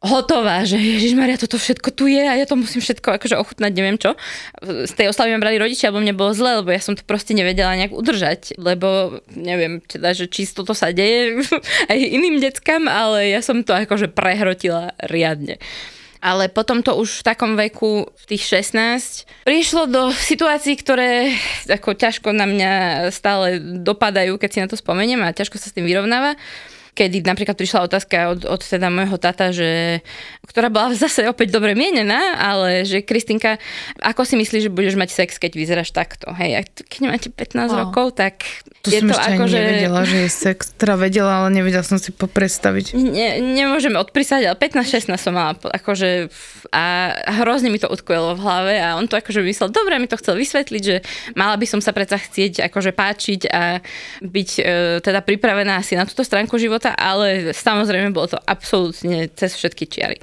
[0.04, 3.72] hotová, že Ježiš Maria, toto všetko tu je a ja to musím všetko akože ochutnať,
[3.72, 4.20] neviem čo.
[4.60, 7.32] Z tej oslavy ma brali rodičia, alebo mne bolo zle, lebo ja som to proste
[7.32, 11.40] nevedela nejak udržať, lebo neviem, teda, že čisto to sa deje
[11.92, 15.56] aj iným deckám, ale ja som to akože prehrotila riadne
[16.24, 21.36] ale potom to už v takom veku, v tých 16, prišlo do situácií, ktoré
[21.68, 22.72] ako ťažko na mňa
[23.12, 26.40] stále dopadajú, keď si na to spomeniem a ťažko sa s tým vyrovnáva
[26.94, 30.02] kedy napríklad prišla otázka od, od teda môjho tata, že,
[30.46, 33.58] ktorá bola zase opäť dobre mienená, ale že Kristinka,
[34.00, 36.30] ako si myslíš, že budeš mať sex, keď vyzeráš takto?
[36.38, 37.90] Hej, keď máte 15 oh.
[37.90, 38.46] rokov, tak
[38.84, 39.58] to je som to ešte ako, že...
[39.64, 40.58] nevedela, že je sex.
[40.76, 43.00] Teda vedela, ale nevedela som si popredstaviť.
[43.00, 46.28] Ne, nemôžeme odprísať, ale 15-16 som mala akože
[46.74, 50.20] a hrozne mi to utkvelo v hlave a on to akože myslel, dobre mi to
[50.20, 51.00] chcel vysvetliť, že
[51.38, 53.80] mala by som sa predsa chcieť akože páčiť a
[54.20, 54.62] byť e,
[55.00, 59.88] teda pripravená asi na túto stránku života života, ale samozrejme bolo to absolútne cez všetky
[59.88, 60.18] čiary.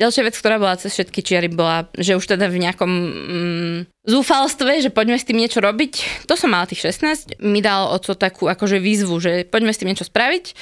[0.00, 4.80] Ďalšia vec, ktorá bola cez všetky čiary, bola, že už teda v nejakom mm, zúfalstve,
[4.80, 6.24] že poďme s tým niečo robiť.
[6.26, 9.80] To som mala tých 16, mi dal o to takú akože výzvu, že poďme s
[9.80, 10.56] tým niečo spraviť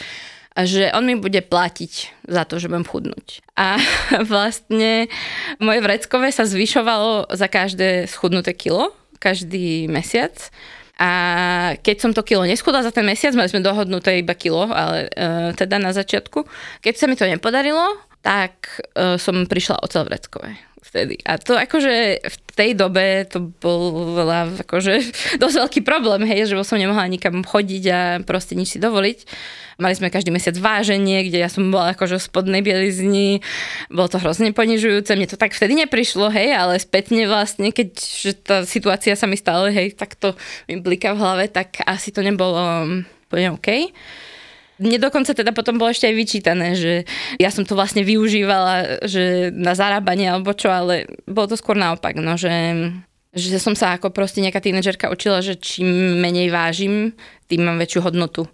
[0.57, 3.45] a že on mi bude platiť za to, že budem chudnúť.
[3.55, 3.79] A
[4.33, 5.07] vlastne
[5.63, 8.91] moje vreckové sa zvyšovalo za každé schudnuté kilo,
[9.23, 10.35] každý mesiac.
[10.97, 11.11] A
[11.85, 15.53] keď som to kilo neschudla za ten mesiac, mali sme dohodnuté iba kilo, ale uh,
[15.53, 16.49] teda na začiatku,
[16.81, 21.23] keď sa mi to nepodarilo, tak uh, som prišla o celvreckové vtedy.
[21.23, 24.95] A to akože v tej dobe to bol veľa, akože
[25.43, 29.19] dosť veľký problém, hej, že som nemohla nikam chodiť a proste nič si dovoliť.
[29.77, 33.45] Mali sme každý mesiac váženie, kde ja som bola akože v spodnej bielizni.
[33.93, 35.13] Bolo to hrozne ponižujúce.
[35.13, 39.37] Mne to tak vtedy neprišlo, hej, ale spätne vlastne, keď že tá situácia sa mi
[39.37, 40.33] stále, hej, tak to
[40.67, 42.59] mi bliká v hlave, tak asi to nebolo
[43.29, 43.93] úplne OK.
[44.77, 47.09] Mne dokonca teda potom bolo ešte aj vyčítané, že
[47.41, 52.17] ja som to vlastne využívala že na zarábanie alebo čo, ale bolo to skôr naopak,
[52.21, 52.53] no, že
[53.37, 57.13] že som sa ako proste nejaká tínedžerka učila, že čím menej vážim,
[57.53, 58.49] tým mám väčšiu hodnotu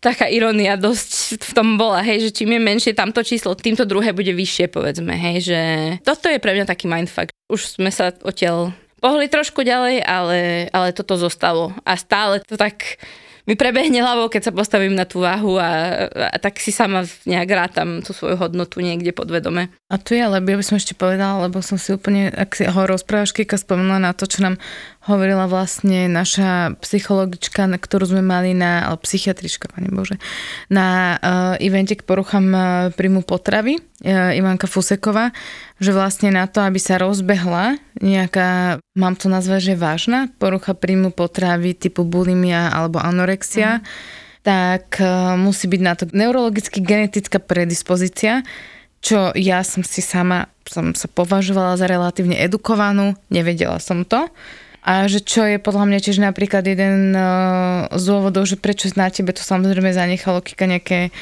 [0.00, 4.16] taká irónia dosť v tom bola, hej, že čím je menšie tamto číslo, týmto druhé
[4.16, 5.60] bude vyššie, povedzme, hej, že
[6.00, 7.28] toto je pre mňa taký mindfuck.
[7.52, 8.72] Už sme sa odtiaľ
[9.04, 11.76] pohli trošku ďalej, ale, ale toto zostalo.
[11.84, 12.96] A stále to tak
[13.50, 17.50] mi prebehne hlavou, keď sa postavím na tú váhu a, a tak si sama nejak
[17.50, 19.74] rátam tú svoju hodnotu niekde podvedome.
[19.90, 22.62] A tu je, ale ja by som ešte povedala, lebo som si úplne, ak si
[22.62, 24.62] ho rozprávaš, Kika spomenula na to, čo nám
[25.08, 30.20] hovorila vlastne naša psychologička, na ktorú sme mali na, ale psychiatrička, pane Bože,
[30.68, 35.32] na uh, evente k poruchám uh, príjmu potravy, uh, Ivanka Fuseková,
[35.80, 41.16] že vlastne na to, aby sa rozbehla nejaká, mám to nazvať, že vážna porucha príjmu
[41.16, 43.84] potravy typu bulimia alebo anorexia, mm.
[44.44, 48.44] tak uh, musí byť na to neurologicky genetická predispozícia,
[49.00, 54.28] čo ja som si sama, som sa považovala za relatívne edukovanú, nevedela som to.
[54.80, 59.12] A že čo je podľa mňa tiež napríklad jeden uh, z dôvodov, že prečo na
[59.12, 61.12] tebe to samozrejme zanechalo kýka nejaké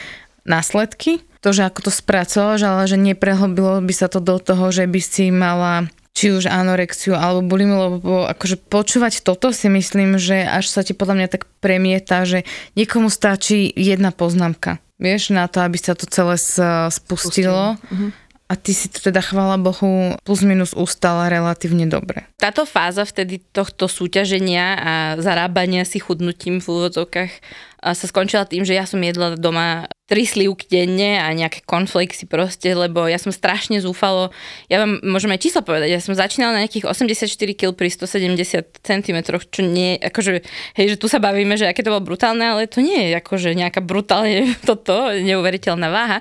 [0.47, 1.27] následky.
[1.43, 5.01] To, že ako to spracovaš, ale že neprehlbilo by sa to do toho, že by
[5.03, 5.87] si mala
[6.19, 10.91] či už anorexiu alebo bulimiu, lebo akože počúvať toto si myslím, že až sa ti
[10.91, 12.43] podľa mňa tak premieta, že
[12.75, 16.91] niekomu stačí jedna poznámka, vieš, na to, aby sa to celé spustilo.
[16.91, 17.65] spustilo.
[17.79, 18.11] Uh-huh
[18.49, 22.25] a ty si to teda, chvála Bohu, plus minus ustala relatívne dobre.
[22.41, 27.33] Táto fáza vtedy tohto súťaženia a zarábania si chudnutím v úvodzovkách
[27.79, 32.75] sa skončila tým, že ja som jedla doma tri slivky denne a nejaké konflexy proste,
[32.75, 34.35] lebo ja som strašne zúfalo,
[34.67, 38.83] ja vám môžem aj číslo povedať, ja som začínala na nejakých 84 kg pri 170
[38.83, 39.19] cm,
[39.53, 40.43] čo nie, akože,
[40.75, 43.55] hej, že tu sa bavíme, že aké to bolo brutálne, ale to nie je akože
[43.55, 46.19] nejaká brutálne toto, neuveriteľná váha.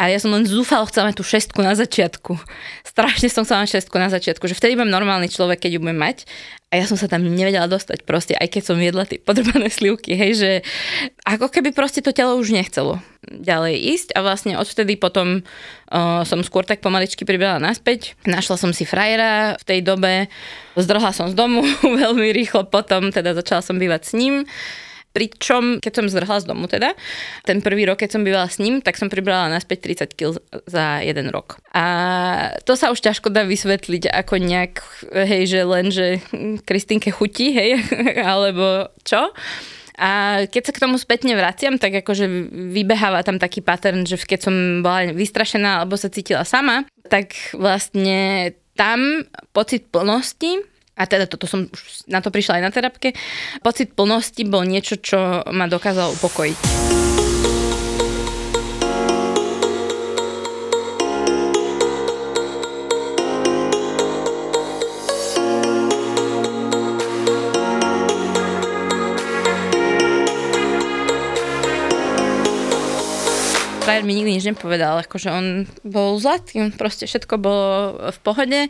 [0.00, 2.40] A ja som len zúfal chcela mať tú šestku na začiatku.
[2.88, 6.00] Strašne som chcela mať šestku na začiatku, že vtedy budem normálny človek, keď ju budem
[6.00, 6.24] mať.
[6.72, 10.16] A ja som sa tam nevedela dostať proste, aj keď som jedla tie podrbané slivky,
[10.16, 10.50] hej, že
[11.28, 16.40] ako keby proste to telo už nechcelo ďalej ísť a vlastne odvtedy potom uh, som
[16.40, 18.16] skôr tak pomaličky pribrala naspäť.
[18.24, 20.32] Našla som si frajera v tej dobe,
[20.80, 21.60] zdrhla som z domu
[22.06, 24.48] veľmi rýchlo potom, teda začala som bývať s ním.
[25.10, 26.94] Pričom, keď som zdrhla z domu teda,
[27.42, 30.38] ten prvý rok, keď som bývala s ním, tak som pribrala naspäť 30 kg
[30.70, 31.58] za jeden rok.
[31.74, 31.84] A
[32.62, 34.74] to sa už ťažko dá vysvetliť ako nejak,
[35.26, 36.22] hej, že len, že
[36.62, 37.82] Kristínke chutí, hej,
[38.30, 39.34] alebo čo.
[40.00, 42.24] A keď sa k tomu spätne vraciam, tak akože
[42.72, 48.54] vybeháva tam taký pattern, že keď som bola vystrašená alebo sa cítila sama, tak vlastne
[48.80, 50.64] tam pocit plnosti
[51.00, 53.16] a teda toto som už na to prišla aj na terapke,
[53.64, 57.09] pocit plnosti bol niečo, čo ma dokázalo upokojiť.
[74.00, 75.46] Frajer mi nikdy nič nepovedal, akože on
[75.84, 78.60] bol zlatý, proste všetko bolo v pohode,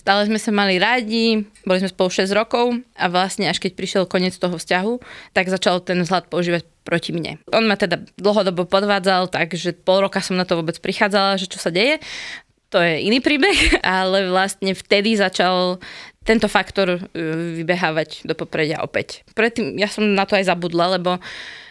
[0.00, 4.02] stále sme sa mali rádi, boli sme spolu 6 rokov a vlastne až keď prišiel
[4.08, 4.96] koniec toho vzťahu,
[5.36, 7.36] tak začal ten vzhľad používať proti mne.
[7.52, 11.60] On ma teda dlhodobo podvádzal, takže pol roka som na to vôbec prichádzala, že čo
[11.60, 12.00] sa deje.
[12.72, 15.84] To je iný príbeh, ale vlastne vtedy začal
[16.24, 17.00] tento faktor e,
[17.60, 19.20] vybehávať do popredia opäť.
[19.36, 21.20] Predtým ja som na to aj zabudla, lebo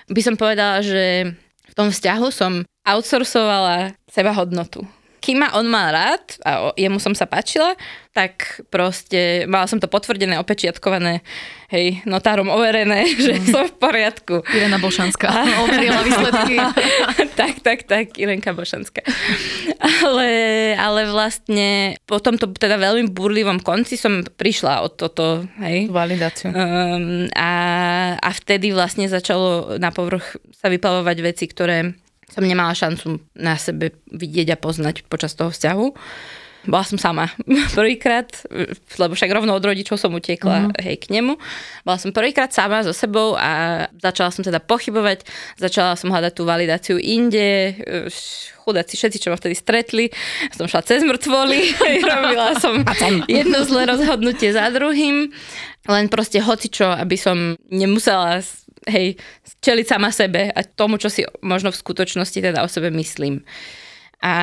[0.05, 1.33] by som povedala, že
[1.77, 4.81] tom vzťahu som outsourcovala seba hodnotu.
[5.27, 7.75] Kým ma on mal rád a jemu som sa páčila,
[8.15, 11.19] tak proste mala som to potvrdené, opečiatkované,
[11.67, 13.51] hej, notárom overené, že mm.
[13.51, 14.39] som v poriadku.
[14.55, 15.27] Irena Bošanská
[15.67, 16.55] overila výsledky.
[17.43, 19.03] tak, tak, tak, Irenka Bošanská.
[20.07, 20.29] ale,
[20.79, 25.91] ale vlastne po tomto teda veľmi burlivom konci som prišla od toto, hej.
[25.91, 26.55] Validáciu.
[26.55, 27.51] Um, a,
[28.15, 33.95] a vtedy vlastne začalo na povrch sa vyplavovať veci, ktoré som nemala šancu na sebe
[34.11, 35.85] vidieť a poznať počas toho vzťahu.
[36.67, 37.31] Bola som sama
[37.77, 38.27] prvýkrát,
[38.99, 40.83] lebo však rovno od rodičov som utiekla uh-huh.
[40.83, 41.39] hej, k nemu.
[41.87, 45.23] Bola som prvýkrát sama so sebou a začala som teda pochybovať,
[45.55, 47.79] začala som hľadať tú validáciu inde,
[48.67, 50.05] chudáci všetci, čo ma vtedy stretli,
[50.51, 51.61] som šla cez mŕtvoly,
[52.11, 52.83] robila som
[53.31, 55.31] jedno zlé rozhodnutie za druhým,
[55.87, 58.43] len proste hocičo, aby som nemusela
[58.87, 59.19] hej,
[59.61, 63.43] čeliť sama sebe a tomu, čo si možno v skutočnosti teda o sebe myslím.
[64.17, 64.33] A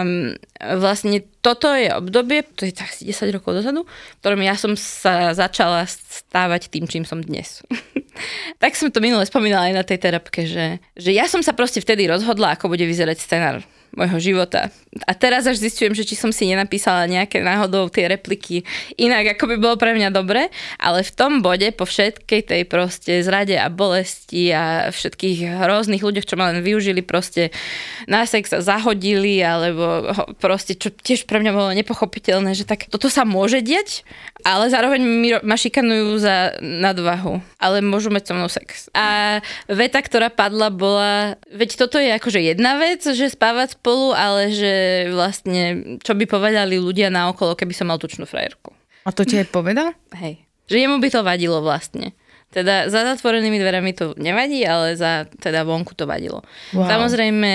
[0.00, 0.40] mm,
[0.80, 5.36] vlastne toto je obdobie, to je tak 10 rokov dozadu, v ktorom ja som sa
[5.36, 7.60] začala stávať tým, čím som dnes.
[8.62, 11.84] tak som to minule spomínala aj na tej terapke, že, že ja som sa proste
[11.84, 13.60] vtedy rozhodla, ako bude vyzerať scenár
[13.94, 14.70] môjho života.
[15.06, 18.62] A teraz až zistujem, že či som si nenapísala nejaké náhodou tie repliky
[18.98, 23.22] inak, ako by bolo pre mňa dobre, ale v tom bode po všetkej tej proste
[23.22, 27.50] zrade a bolesti a všetkých hrozných ľuďoch, čo ma len využili proste
[28.06, 33.10] na sex a zahodili, alebo proste, čo tiež pre mňa bolo nepochopiteľné, že tak toto
[33.10, 34.06] sa môže diať,
[34.46, 35.00] ale zároveň
[35.42, 38.88] ma šikanujú za nadvahu, ale môžu mať so mnou sex.
[38.94, 44.52] A veta, ktorá padla, bola, veď toto je akože jedna vec, že spávať spolu, ale
[44.52, 48.76] že vlastne, čo by povedali ľudia na okolo, keby som mal tučnú frajerku.
[49.08, 49.96] A to ti aj povedal?
[50.12, 50.44] Hej.
[50.68, 52.12] Že jemu by to vadilo vlastne.
[52.50, 56.42] Teda za zatvorenými dverami to nevadí, ale za teda vonku to vadilo.
[56.74, 56.82] Wow.
[56.82, 57.52] Samozrejme,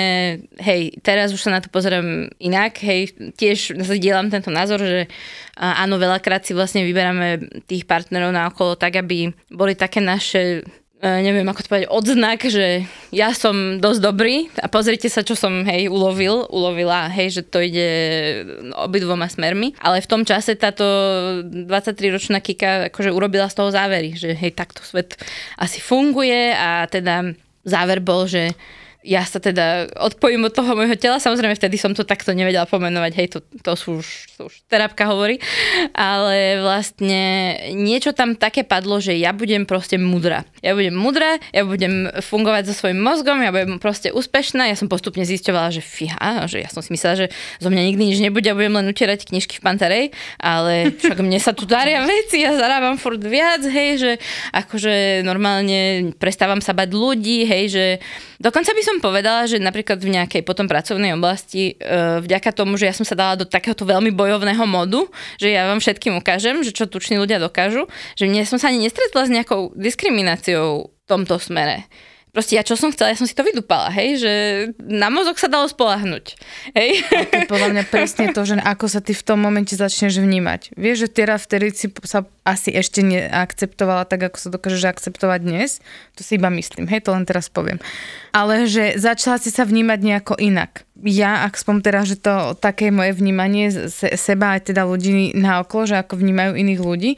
[0.56, 5.12] hej, teraz už sa na to pozerám inak, hej, tiež zdieľam tento názor, že
[5.60, 10.64] áno, veľakrát si vlastne vyberáme tých partnerov na okolo tak, aby boli také naše
[11.04, 15.68] neviem ako to povedať, odznak, že ja som dosť dobrý a pozrite sa, čo som
[15.68, 17.90] hej ulovil, ulovila, hej, že to ide
[18.74, 19.76] obidvoma smermi.
[19.84, 20.86] Ale v tom čase táto
[21.46, 25.20] 23-ročná Kika akože urobila z toho závery, že hej, takto svet
[25.60, 27.36] asi funguje a teda
[27.68, 28.56] záver bol, že
[29.06, 33.12] ja sa teda odpojím od toho môjho tela, samozrejme vtedy som to takto nevedela pomenovať,
[33.22, 35.38] hej, to, to sú už, to už terapka hovorí,
[35.94, 40.44] ale vlastne niečo tam také padlo, že ja budem proste mudra.
[40.66, 44.90] Ja budem mudra, ja budem fungovať so svojím mozgom, ja budem proste úspešná, ja som
[44.90, 47.28] postupne zisťovala, že fíha, že ja som si myslela, že
[47.62, 50.06] zo mňa nikdy nič nebude, ja budem len utierať knižky v Pantarej,
[50.42, 54.12] ale však mne sa tu daria veci, ja zarábam furt viac, hej, že
[54.50, 57.86] akože normálne prestávam sa bať ľudí, hej, že
[58.42, 62.80] dokonca by som som povedala, že napríklad v nejakej potom pracovnej oblasti, e, vďaka tomu,
[62.80, 65.04] že ja som sa dala do takéhoto veľmi bojovného modu,
[65.36, 68.88] že ja vám všetkým ukážem, že čo tuční ľudia dokážu, že mne som sa ani
[68.88, 71.84] nestretla s nejakou diskrimináciou v tomto smere
[72.36, 74.34] proste ja čo som chcela, ja som si to vydupala, hej, že
[74.84, 76.26] na mozog sa dalo spolahnuť,
[76.76, 77.00] hej.
[77.16, 80.20] A to je podľa mňa presne to, že ako sa ty v tom momente začneš
[80.20, 80.76] vnímať.
[80.76, 85.80] Vieš, že teraz vtedy si sa asi ešte neakceptovala tak, ako sa dokážeš akceptovať dnes,
[86.14, 87.80] to si iba myslím, hej, to len teraz poviem.
[88.36, 90.84] Ale že začala si sa vnímať nejako inak.
[91.08, 95.64] Ja, ak spom teraz, že to také moje vnímanie se, seba aj teda ľudí na
[95.64, 97.12] okolo, že ako vnímajú iných ľudí,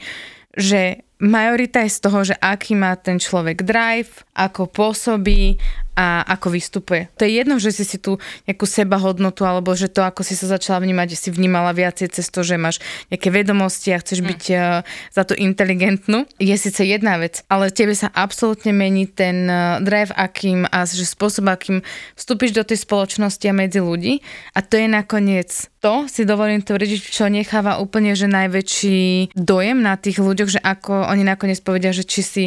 [0.54, 5.58] že majorita je z toho, že aký má ten človek drive, ako pôsobí
[5.98, 7.10] a ako vystupuje.
[7.18, 10.46] To je jedno, že si si tu nejakú sebahodnotu alebo že to, ako si sa
[10.46, 12.78] začala vnímať, že si vnímala viacej cez to, že máš
[13.10, 14.26] nejaké vedomosti a chceš mm.
[14.30, 19.50] byť uh, za to inteligentnú, je síce jedna vec, ale tebe sa absolútne mení ten
[19.50, 21.82] uh, drive, akým a že spôsob, akým
[22.14, 24.22] vstúpiš do tej spoločnosti a medzi ľudí
[24.54, 25.50] a to je nakoniec
[25.82, 31.10] to, si dovolím tvrdiť, čo necháva úplne, že najväčší dojem na tých ľuďoch, že ako
[31.10, 32.44] oni nakoniec povedia, že či si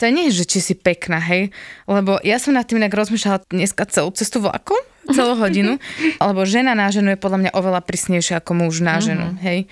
[0.00, 1.52] to nie je, že či si pekná, hej,
[1.84, 4.80] lebo ja som nad tým inak rozmýšľala dneska celú cestu vlakom,
[5.12, 5.76] celú hodinu,
[6.26, 9.44] lebo žena na ženu je podľa mňa oveľa prísnejšia ako muž na ženu, mm-hmm.
[9.44, 9.68] hej.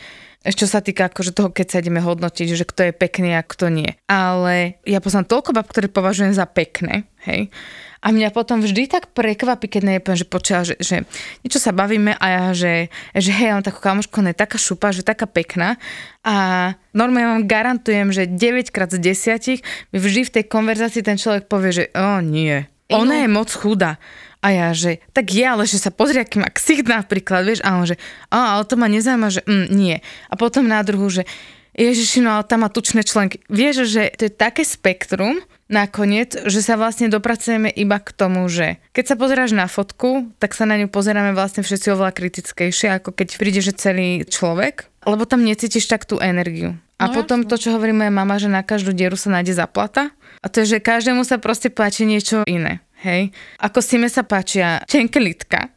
[0.48, 3.74] Čo sa týka akože toho, keď sa ideme hodnotiť, že kto je pekný a kto
[3.74, 3.90] nie.
[4.06, 7.50] Ale ja poznám toľko bab, ktoré považujem za pekné, hej.
[7.98, 11.02] A mňa potom vždy tak prekvapí, keď nepoviem, že počia, že, že
[11.42, 14.94] niečo sa bavíme a ja, že, že hej, mám takú kamošku, ona je taká šupa,
[14.94, 15.74] že taká pekná.
[16.22, 21.18] A normálne vám garantujem, že 9 krát z 10 mi vždy v tej konverzácii ten
[21.18, 23.98] človek povie, že o nie, ona je moc chudá.
[24.38, 27.74] A ja, že tak je, ale že sa pozrie, aký má ksicht napríklad, vieš, a
[27.74, 27.98] on, že
[28.30, 29.98] a, ale to ma nezaujíma, že mm, nie.
[30.30, 31.26] A potom na druhu, že
[31.74, 33.42] Ježiši, no ale tam má tučné členky.
[33.50, 38.80] Vieš, že to je také spektrum, nakoniec, že sa vlastne dopracujeme iba k tomu, že
[38.96, 43.12] keď sa pozeráš na fotku, tak sa na ňu pozeráme vlastne všetci oveľa kritickejšie, ako
[43.14, 46.74] keď príde, že celý človek, lebo tam necítiš tak tú energiu.
[46.98, 47.50] A no, potom jasne.
[47.54, 50.10] to, čo hovorí moja mama, že na každú dieru sa nájde zaplata.
[50.42, 52.82] A to je, že každému sa proste páči niečo iné.
[53.06, 53.30] Hej?
[53.62, 55.70] Ako Sime sa páčia čenke litka.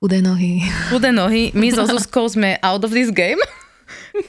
[0.00, 0.64] Udé nohy.
[0.88, 1.52] Udé nohy.
[1.52, 3.40] My so Zuzkou sme out of this game.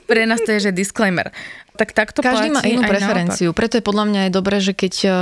[0.10, 1.32] Pre nás to je, že disclaimer.
[1.80, 3.60] Tak takto Každý má inú preferenciu, naopak.
[3.64, 5.14] preto je podľa mňa aj dobré, že keď uh,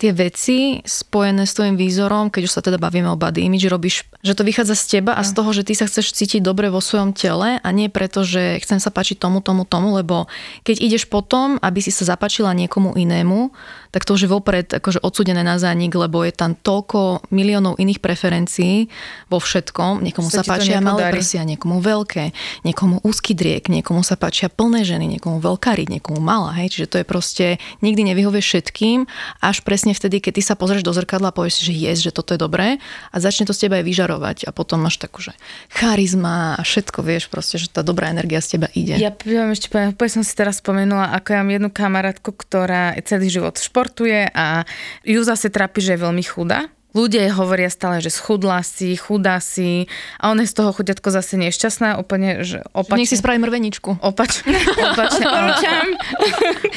[0.00, 4.08] tie veci spojené s tvojim výzorom, keď už sa teda bavíme o body image, robíš,
[4.24, 6.80] že to vychádza z teba a z toho, že ty sa chceš cítiť dobre vo
[6.80, 10.24] svojom tele a nie preto, že chcem sa páčiť tomu, tomu, tomu, lebo
[10.64, 13.52] keď ideš potom, aby si sa zapáčila niekomu inému,
[13.90, 17.98] tak to už je vopred akože odsudené na zánik, lebo je tam toľko miliónov iných
[17.98, 18.86] preferencií
[19.26, 20.06] vo všetkom.
[20.06, 22.30] Niekomu sa, páčia malé prsia, niekomu veľké,
[22.62, 26.54] niekomu úzky driek, niekomu sa páčia plné ženy, niekomu veľká riť, niekomu malá.
[26.62, 26.78] Hej?
[26.78, 27.46] Čiže to je proste,
[27.82, 29.10] nikdy nevyhovuje všetkým,
[29.42, 32.14] až presne vtedy, keď ty sa pozrieš do zrkadla a povieš si, že yes, že
[32.14, 32.80] toto je dobré
[33.12, 35.36] a začne to z teba aj vyžarovať a potom máš takú, že
[35.68, 38.96] charizma a všetko, vieš, proste, že tá dobrá energia z teba ide.
[38.96, 43.28] Ja poviem ešte, poviem, som si teraz spomenula, ako ja mám jednu kamarátku, ktorá celý
[43.28, 44.62] život šport športuje a
[45.02, 46.70] ju zase trápi, že je veľmi chudá.
[46.90, 49.86] Ľudia hovoria stále, že schudla si, chudá si
[50.18, 53.06] a ona je z toho chudiatko zase nešťastná, úplne, že opačne.
[53.06, 54.00] Nech si spraví mrveničku.
[54.10, 54.58] Opačne.
[54.58, 55.26] opačne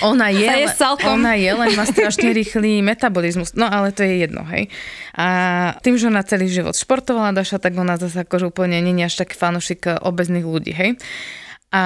[0.06, 0.70] ona, je, je
[1.10, 3.58] ona je, len má strašne rýchly metabolizmus.
[3.58, 4.70] No ale to je jedno, hej.
[5.18, 5.26] A
[5.82, 9.34] tým, že ona celý život športovala, Daša, tak ona zase akože úplne není až taký
[9.34, 10.98] fanušik obezných ľudí, hej
[11.74, 11.82] a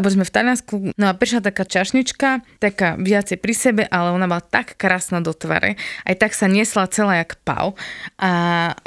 [0.00, 4.24] boli sme v Taliansku, no a prišla taká čašnička, taká viacej pri sebe, ale ona
[4.24, 5.76] bola tak krásna do tvare,
[6.08, 7.76] aj tak sa niesla celá jak pau
[8.16, 8.30] a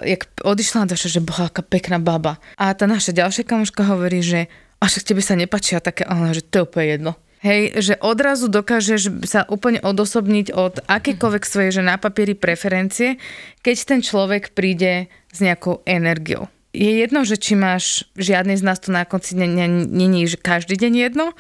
[0.02, 2.42] jak odišla, došla, že boha, aká pekná baba.
[2.58, 4.50] A tá naša ďalšia kamuška hovorí, že
[4.82, 7.14] a však tebe sa nepačia také, ale že to je úplne jedno.
[7.42, 13.18] Hej, že odrazu dokážeš sa úplne odosobniť od akékoľvek svojej, že na papieri preferencie,
[13.66, 16.50] keď ten človek príde s nejakou energiou.
[16.72, 20.94] Je jedno, že či máš, žiadny z nás to na konci není, že každý deň
[21.12, 21.36] jedno,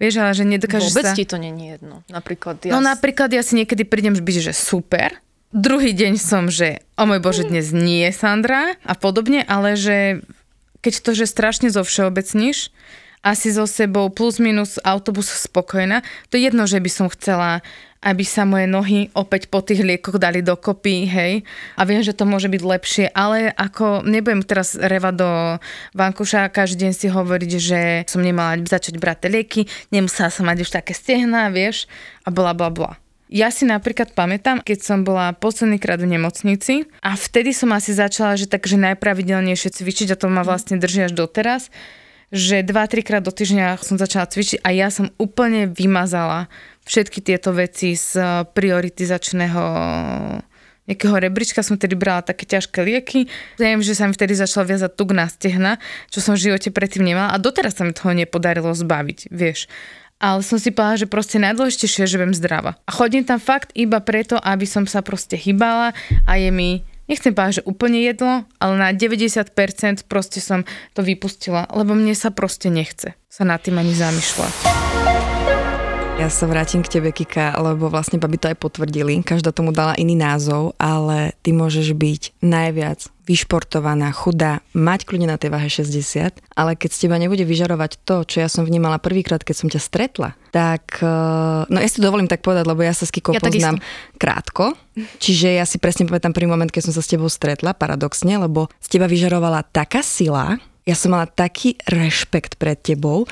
[0.00, 1.16] vieš, ale že nedokážeš Vôbec sa...
[1.16, 2.00] ti to není jedno.
[2.08, 2.72] Napríklad ja...
[2.72, 5.20] No napríklad ja si niekedy prídem byť, že super,
[5.52, 10.24] druhý deň som, že o môj Bože, dnes nie, Sandra a podobne, ale že
[10.80, 12.72] keď to, že strašne zo všeobecníš,
[13.20, 16.00] asi so sebou plus minus autobus spokojná.
[16.32, 17.60] To je jedno, že by som chcela
[18.00, 21.32] aby sa moje nohy opäť po tých liekoch dali dokopy, hej.
[21.76, 25.30] A viem, že to môže byť lepšie, ale ako nebudem teraz revať do
[25.92, 29.60] vankuša každý deň si hovoriť, že som nemala začať brať tie lieky,
[29.92, 31.84] nemusela som mať už také stehná, vieš,
[32.24, 32.96] a bla bla bla.
[33.30, 37.94] Ja si napríklad pamätám, keď som bola posledný krát v nemocnici a vtedy som asi
[37.94, 41.70] začala, že takže najpravidelnejšie cvičiť a to ma vlastne drží až doteraz,
[42.34, 46.50] že 2-3 krát do týždňa som začala cvičiť a ja som úplne vymazala
[46.84, 48.18] všetky tieto veci z
[48.50, 49.62] prioritizačného
[50.90, 53.30] nejakého rebríčka som tedy brala také ťažké lieky.
[53.62, 55.78] Viem, že sa mi vtedy začala viazať tuk na stehna,
[56.10, 59.70] čo som v živote predtým nemala a doteraz sa mi toho nepodarilo zbaviť, vieš.
[60.20, 62.76] Ale som si povedala, že proste najdôležitejšie je, že viem zdrava.
[62.84, 67.32] A chodím tam fakt iba preto, aby som sa proste hýbala a je mi nechcem
[67.32, 69.54] povedať, že úplne jedlo, ale na 90%
[70.10, 74.54] proste som to vypustila, lebo mne sa proste nechce sa nad tým ani zamýšľať.
[76.20, 79.24] Ja sa vrátim k tebe, Kika, lebo vlastne babi to aj potvrdili.
[79.24, 85.40] Každá tomu dala iný názov, ale ty môžeš byť najviac vyšportovaná, chudá, mať kľudne na
[85.40, 89.40] tej váhe 60, ale keď z teba nebude vyžarovať to, čo ja som vnímala prvýkrát,
[89.40, 93.08] keď som ťa stretla, tak, eh, no ja si dovolím tak povedať, lebo ja sa
[93.08, 93.80] s Kikou ja poznám
[94.20, 94.76] krátko,
[95.24, 98.68] čiže ja si presne pamätám prvý moment, keď som sa s tebou stretla, paradoxne, lebo
[98.76, 103.28] z teba vyžarovala taká sila, ja som mala taký rešpekt pred tebou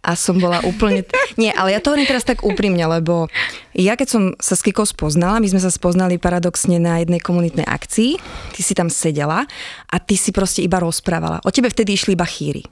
[0.00, 1.04] a som bola úplne...
[1.36, 3.28] Nie, ale ja to hovorím teraz tak úprimne, lebo
[3.76, 7.68] ja keď som sa s Kikou spoznala, my sme sa spoznali paradoxne na jednej komunitnej
[7.68, 8.16] akcii,
[8.56, 9.44] ty si tam sedela
[9.92, 11.44] a ty si proste iba rozprávala.
[11.44, 12.64] O tebe vtedy išli iba chýry.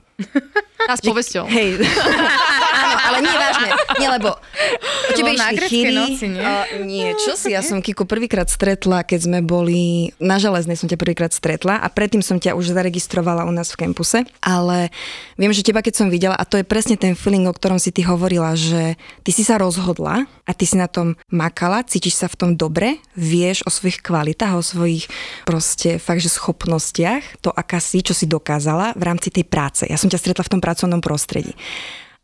[0.89, 1.45] A s povesťou.
[1.47, 1.79] Hej.
[3.07, 3.69] Ale nie vážne.
[3.97, 5.95] Nie, lebo o tebe išli chýry.
[5.95, 6.43] Noci, nie?
[6.43, 10.89] Uh, nie, čo si, ja som Kiku prvýkrát stretla, keď sme boli, na Železnej som
[10.89, 14.91] ťa prvýkrát stretla a predtým som ťa už zaregistrovala u nás v kampuse, ale
[15.39, 17.93] viem, že teba keď som videla, a to je presne ten feeling, o ktorom si
[17.93, 22.27] ty hovorila, že ty si sa rozhodla a ty si na tom makala, cítiš sa
[22.27, 25.07] v tom dobre, vieš o svojich kvalitách, o svojich
[25.47, 29.83] proste fakt, že schopnostiach, to aká si, čo si dokázala v rámci tej práce.
[29.87, 31.55] Ja som ťa stretla v tom pracovnom prostredí.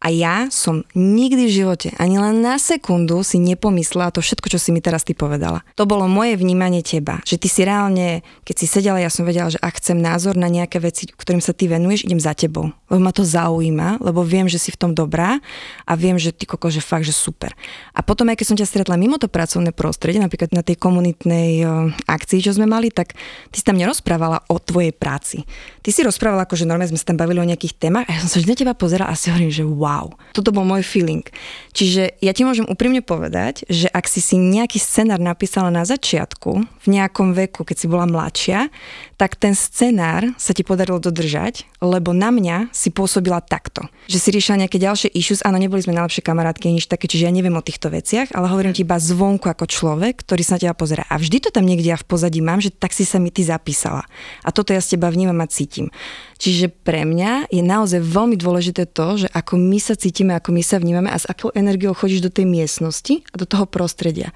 [0.06, 4.62] A ja som nikdy v živote, ani len na sekundu si nepomyslela to všetko, čo
[4.62, 5.66] si mi teraz ty povedala.
[5.74, 7.26] To bolo moje vnímanie teba.
[7.26, 10.46] Že ty si reálne, keď si sedela, ja som vedela, že ak chcem názor na
[10.46, 12.70] nejaké veci, ktorým sa ty venuješ, idem za tebou.
[12.86, 15.42] Lebo ma to zaujíma, lebo viem, že si v tom dobrá
[15.90, 17.58] a viem, že ty koko, že fakt, že super.
[17.98, 21.66] A potom, aj keď som ťa stretla mimo to pracovné prostredie, napríklad na tej komunitnej
[22.06, 23.18] akcii, čo sme mali, tak
[23.50, 25.42] ty si tam nerozprávala o tvojej práci.
[25.82, 28.22] Ty si rozprávala, ako že normálne sme sa tam bavili o nejakých témach a ja
[28.22, 30.12] som sa vždy na teba pozerala a si hovorím, že wow, wow.
[30.36, 31.24] Toto bol môj feeling.
[31.72, 36.52] Čiže ja ti môžem úprimne povedať, že ak si si nejaký scenár napísala na začiatku,
[36.64, 38.68] v nejakom veku, keď si bola mladšia,
[39.16, 43.88] tak ten scenár sa ti podarilo dodržať, lebo na mňa si pôsobila takto.
[44.12, 47.32] Že si riešila nejaké ďalšie issues, áno, neboli sme najlepšie kamarátky, nič také, čiže ja
[47.32, 50.76] neviem o týchto veciach, ale hovorím ti iba zvonku ako človek, ktorý sa na teba
[50.76, 51.08] pozera.
[51.08, 53.48] A vždy to tam niekde ja v pozadí mám, že tak si sa mi ty
[53.48, 54.04] zapísala.
[54.44, 55.90] A toto ja z teba vnímam a cítim.
[56.36, 60.60] Čiže pre mňa je naozaj veľmi dôležité to, že ako my sa cítime, ako my
[60.60, 64.36] sa vnímame a s akou energiou chodíš do tej miestnosti a do toho prostredia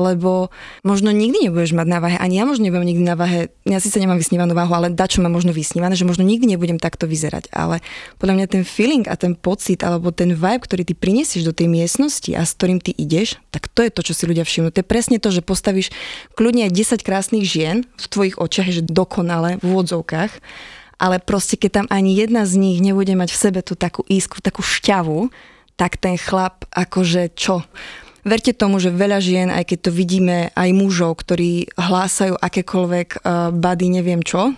[0.00, 0.48] lebo
[0.80, 4.00] možno nikdy nebudeš mať na váhe, ani ja možno nebudem nikdy na váhe, ja síce
[4.00, 7.84] nemám vysnívanú váhu, ale dačo má možno vysnívané, že možno nikdy nebudem takto vyzerať, ale
[8.16, 11.68] podľa mňa ten feeling a ten pocit alebo ten vibe, ktorý ty prinesieš do tej
[11.68, 14.72] miestnosti a s ktorým ty ideš, tak to je to, čo si ľudia všimnú.
[14.72, 15.92] To je presne to, že postavíš
[16.38, 20.32] kľudne aj 10 krásnych žien v tvojich očiach, že dokonale v úvodzovkách,
[21.02, 24.38] ale proste keď tam ani jedna z nich nebude mať v sebe tú takú ísku,
[24.38, 25.34] takú šťavu,
[25.74, 27.66] tak ten chlap akože čo?
[28.22, 33.50] Verte tomu, že veľa žien, aj keď to vidíme, aj mužov, ktorí hlásajú akékoľvek uh,
[33.50, 34.54] bady, neviem čo,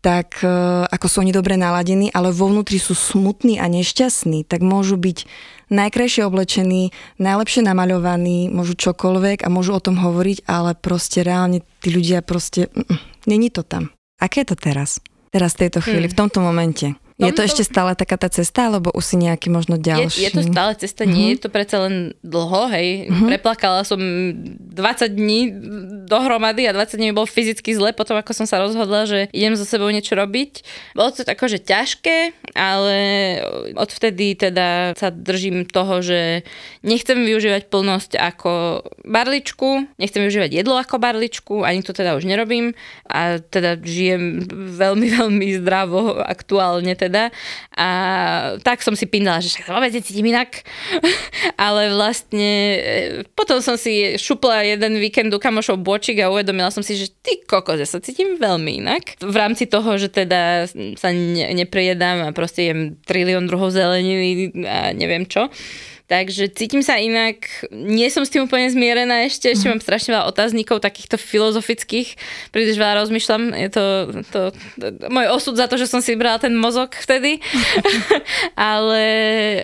[0.00, 4.64] tak uh, ako sú oni dobre naladení, ale vo vnútri sú smutní a nešťastní, tak
[4.64, 5.28] môžu byť
[5.68, 11.92] najkrajšie oblečení, najlepšie namaľovaní, môžu čokoľvek a môžu o tom hovoriť, ale proste reálne tí
[11.92, 13.94] ľudia proste, mm, mm není to tam.
[14.18, 14.98] Aké je to teraz?
[15.30, 16.14] Teraz v tejto chvíli, hmm.
[16.14, 16.86] v tomto momente.
[17.28, 20.26] Je to ešte stále taká tá cesta, alebo už si nejaký možno ďalší?
[20.26, 21.34] Je, je to stále cesta, nie mm-hmm.
[21.36, 21.94] je to predsa len
[22.24, 23.06] dlho, hej.
[23.06, 23.28] Mm-hmm.
[23.30, 25.40] Preplakala som 20 dní
[26.08, 29.54] dohromady a 20 dní mi bol fyzicky zle potom, ako som sa rozhodla, že idem
[29.54, 30.64] so sebou niečo robiť.
[30.96, 32.96] Bolo to tako, že ťažké, ale
[33.76, 36.42] odvtedy teda sa držím toho, že
[36.80, 42.72] nechcem využívať plnosť ako barličku, nechcem využívať jedlo ako barličku, ani to teda už nerobím
[43.06, 44.48] a teda žijem
[44.82, 47.11] veľmi, veľmi zdravo aktuálne teda
[47.76, 47.88] a
[48.62, 50.62] tak som si pindala, že však vôbec necítim inak,
[51.60, 52.80] ale vlastne e,
[53.36, 57.42] potom som si šupla jeden víkend u kamošov bočik a uvedomila som si, že ty
[57.44, 59.20] kokos, ja sa cítim veľmi inak.
[59.20, 64.92] V rámci toho, že teda sa ne, neprejedám a proste jem trilión druhov zeleniny a
[64.92, 65.48] neviem čo.
[66.10, 70.28] Takže cítim sa inak, nie som s tým úplne zmierená ešte, ešte mám strašne veľa
[70.28, 72.18] otáznikov takýchto filozofických,
[72.52, 73.84] príliš veľa rozmýšľam, je to,
[74.28, 74.40] to,
[74.76, 77.40] to môj osud za to, že som si brala ten mozog vtedy,
[78.58, 79.02] ale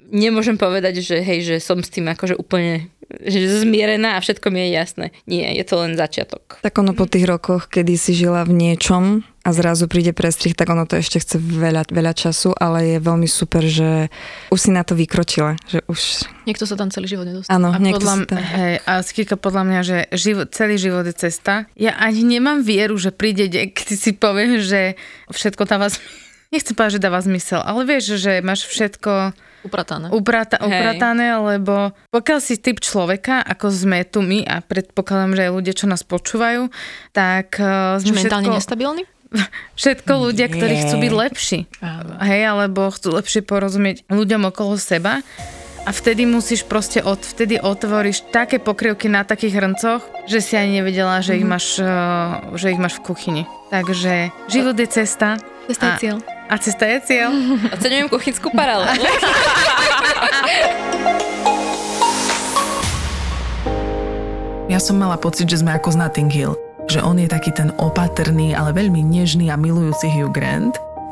[0.08, 4.68] nemôžem povedať, že hej, že som s tým akože úplne že zmierená a všetko mi
[4.68, 5.06] je jasné.
[5.24, 6.60] Nie, je to len začiatok.
[6.60, 10.68] Tak ono po tých rokoch, kedy si žila v niečom a zrazu príde prestrih, tak
[10.68, 14.12] ono to ešte chce veľa, veľa času, ale je veľmi super, že
[14.52, 15.56] už si na to vykročila.
[15.64, 16.00] Že už...
[16.44, 17.56] Niekto sa tam celý život nedostane.
[17.56, 18.36] Áno, A niekto podľa, si tam...
[18.36, 21.64] hej, a skýka podľa mňa, že život, celý život je cesta.
[21.80, 25.00] Ja ani nemám vieru, že príde deň, keď si poviem, že
[25.32, 26.28] všetko dáva zmysel.
[26.52, 29.36] Nechcem povedať, že dáva zmysel, ale vieš, že máš všetko
[29.68, 30.08] Upratané.
[30.08, 30.64] uprata, Hej.
[30.64, 35.74] upratané, lebo pokiaľ si typ človeka, ako sme tu my a predpokladám, že aj ľudia,
[35.76, 36.72] čo nás počúvajú,
[37.12, 39.02] tak uh, sme mentálne všetko, nestabilný?
[39.76, 41.58] Všetko ľudia, ktorí chcú byť lepší.
[41.84, 42.16] Áno.
[42.20, 45.20] Hej, alebo chcú lepšie porozumieť ľuďom okolo seba.
[45.88, 50.84] A vtedy musíš proste, od, vtedy otvoríš také pokrievky na takých hrncoch, že si ani
[50.84, 53.42] nevedela, že, ich, máš, uh, že ich máš v kuchyni.
[53.72, 55.40] Takže život je cesta.
[55.64, 56.16] Cesta je a- cieľ.
[56.48, 57.30] A cesta je cieľ.
[57.76, 59.00] Oceňujem kuchynskú paralelu.
[64.68, 66.52] Ja som mala pocit, že sme ako z Notting Hill.
[66.88, 70.87] Že on je taký ten opatrný, ale veľmi nežný a milujúci Hugh Grant.